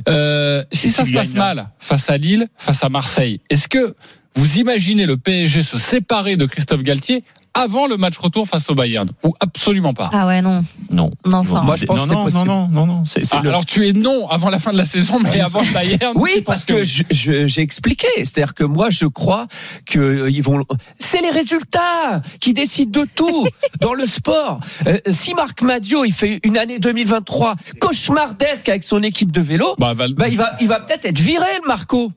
Euh, 0.08 0.64
si 0.72 0.92
ça 0.92 1.04
se 1.06 1.12
passe 1.12 1.34
mal 1.34 1.72
face 1.80 2.12
à 2.12 2.18
Lille, 2.18 2.48
face 2.58 2.84
à 2.84 2.90
Marseille, 2.90 3.40
est-ce 3.50 3.68
que 3.68 3.96
vous 4.36 4.58
imaginez 4.60 5.06
le 5.06 5.18
PSG 5.18 5.62
se 5.64 5.78
séparer 5.78 6.36
de 6.38 6.46
Christophe 6.46 6.84
Galtier 6.84 7.24
avant 7.54 7.86
le 7.86 7.98
match 7.98 8.18
retour 8.18 8.48
face 8.48 8.70
au 8.70 8.76
Bayern 8.76 9.10
ou 9.26 9.34
absolument 9.42 9.94
pas? 9.94 10.10
Ah 10.14 10.26
ouais, 10.26 10.42
non. 10.42 10.64
Non. 10.90 11.12
Non, 11.28 11.40
enfin. 11.40 11.64
Moi, 11.64 11.76
je 11.76 11.84
pense 11.84 11.98
non, 11.98 12.04
que 12.06 12.08
c'est 12.08 12.16
non, 12.16 12.24
possible. 12.24 12.48
non, 12.48 12.68
non, 12.70 12.86
non, 12.86 12.94
non, 13.00 13.06
c'est 13.06 13.26
c'est 13.26 13.36
Ah, 13.36 13.42
le- 13.44 13.50
Alors 13.50 13.66
tu 13.66 13.86
es 13.86 13.92
non 13.92 14.30
avant 14.30 14.50
la 14.50 14.58
fin 14.58 14.72
de 14.72 14.78
la 14.78 14.86
saison, 14.86 15.20
mais 15.20 15.38
avant 15.42 15.60
le 15.62 15.74
Bayern. 15.74 16.14
Oui, 16.16 16.42
parce 16.46 16.64
que 16.64 16.76
oui. 16.76 16.86
je- 16.86 17.04
je- 17.12 17.48
j'ai 17.48 17.62
expliqué. 17.62 18.08
C'est-à-dire 18.20 18.54
que 18.54 18.64
moi, 18.64 18.90
je 18.90 19.06
crois 19.06 19.48
que 19.86 20.00
euh, 20.00 20.30
ils 20.32 20.42
vont. 20.42 20.64
C'est 20.98 21.22
les 21.22 21.30
résultats 21.30 22.22
qui 22.40 22.54
décident 22.54 23.02
de 23.02 23.06
tout 23.14 23.46
dans 23.82 23.94
le 23.94 24.06
sport. 24.06 24.62
Euh, 24.88 24.98
si 25.10 25.34
Marc 25.34 25.62
Madio 25.62 26.06
il 26.06 26.14
fait 26.14 26.40
une 26.46 26.58
année 26.58 26.80
2023 26.80 27.56
cauchemardesque 27.82 28.70
avec 28.70 28.86
son 28.86 29.04
équipe 29.04 29.32
de 29.34 29.42
vélo, 29.42 29.76
Bah, 29.78 29.94
Val- 29.94 30.14
bah 30.14 30.30
il 30.30 30.38
va, 30.38 30.54
il 30.62 30.70
va 30.70 30.80
peut-être 30.80 31.04
être 31.04 31.20
viré, 31.20 31.48
le 31.62 31.68
Marco. 31.68 32.14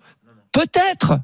Peut-être. 0.53 1.19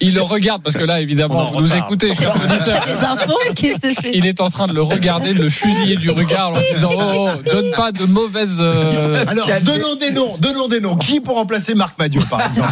Il 0.00 0.14
le 0.14 0.22
regarde 0.22 0.62
parce 0.62 0.76
que 0.76 0.84
là, 0.84 1.00
évidemment, 1.00 1.48
en 1.48 1.50
vous 1.52 1.60
nous 1.62 1.74
écoutez, 1.74 2.14
chers 2.14 2.34
auditeurs. 2.36 2.84
Il 4.12 4.26
est 4.26 4.40
en 4.40 4.48
train 4.50 4.66
de 4.66 4.72
le 4.72 4.82
regarder, 4.82 5.32
de 5.34 5.42
le 5.42 5.48
fusiller 5.48 5.96
du 5.96 6.10
regard 6.10 6.50
en 6.52 6.58
disant 6.72 6.90
oh, 6.94 7.28
oh, 7.34 7.50
donne 7.50 7.70
pas 7.72 7.92
de 7.92 8.04
mauvaises. 8.04 8.58
euh, 8.60 9.24
Alors, 9.26 9.48
donnons 9.62 9.94
des 9.96 10.10
noms, 10.10 10.36
donnons 10.38 10.68
des 10.68 10.80
noms. 10.80 10.96
Qui 10.96 11.20
pour 11.20 11.36
remplacer 11.36 11.74
Marc 11.74 11.98
Madiot, 11.98 12.22
par 12.28 12.46
exemple 12.46 12.68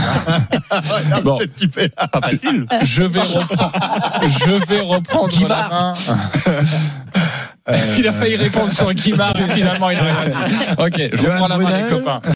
Bon. 1.24 1.38
Qu'il 1.56 1.70
fait- 1.70 1.88
pas 1.94 2.20
facile. 2.22 2.66
Je 2.82 3.02
vais 3.02 3.20
reprendre. 3.20 3.72
Je 4.22 4.66
vais 4.68 4.80
reprendre 4.80 5.48
la 5.48 5.68
main. 5.68 5.92
Il 7.98 8.06
a 8.06 8.12
failli 8.12 8.36
répondre 8.36 8.70
sur 8.70 8.92
Guimard, 8.94 9.34
mais 9.36 9.48
finalement 9.54 9.90
il 9.90 9.98
a 9.98 10.02
rien 10.02 10.48
dit. 10.48 10.54
Ok, 10.78 11.10
je 11.14 11.22
reprends 11.22 11.48
la 11.48 11.58
main 11.58 11.64
des 11.64 11.88
copains. 11.94 12.20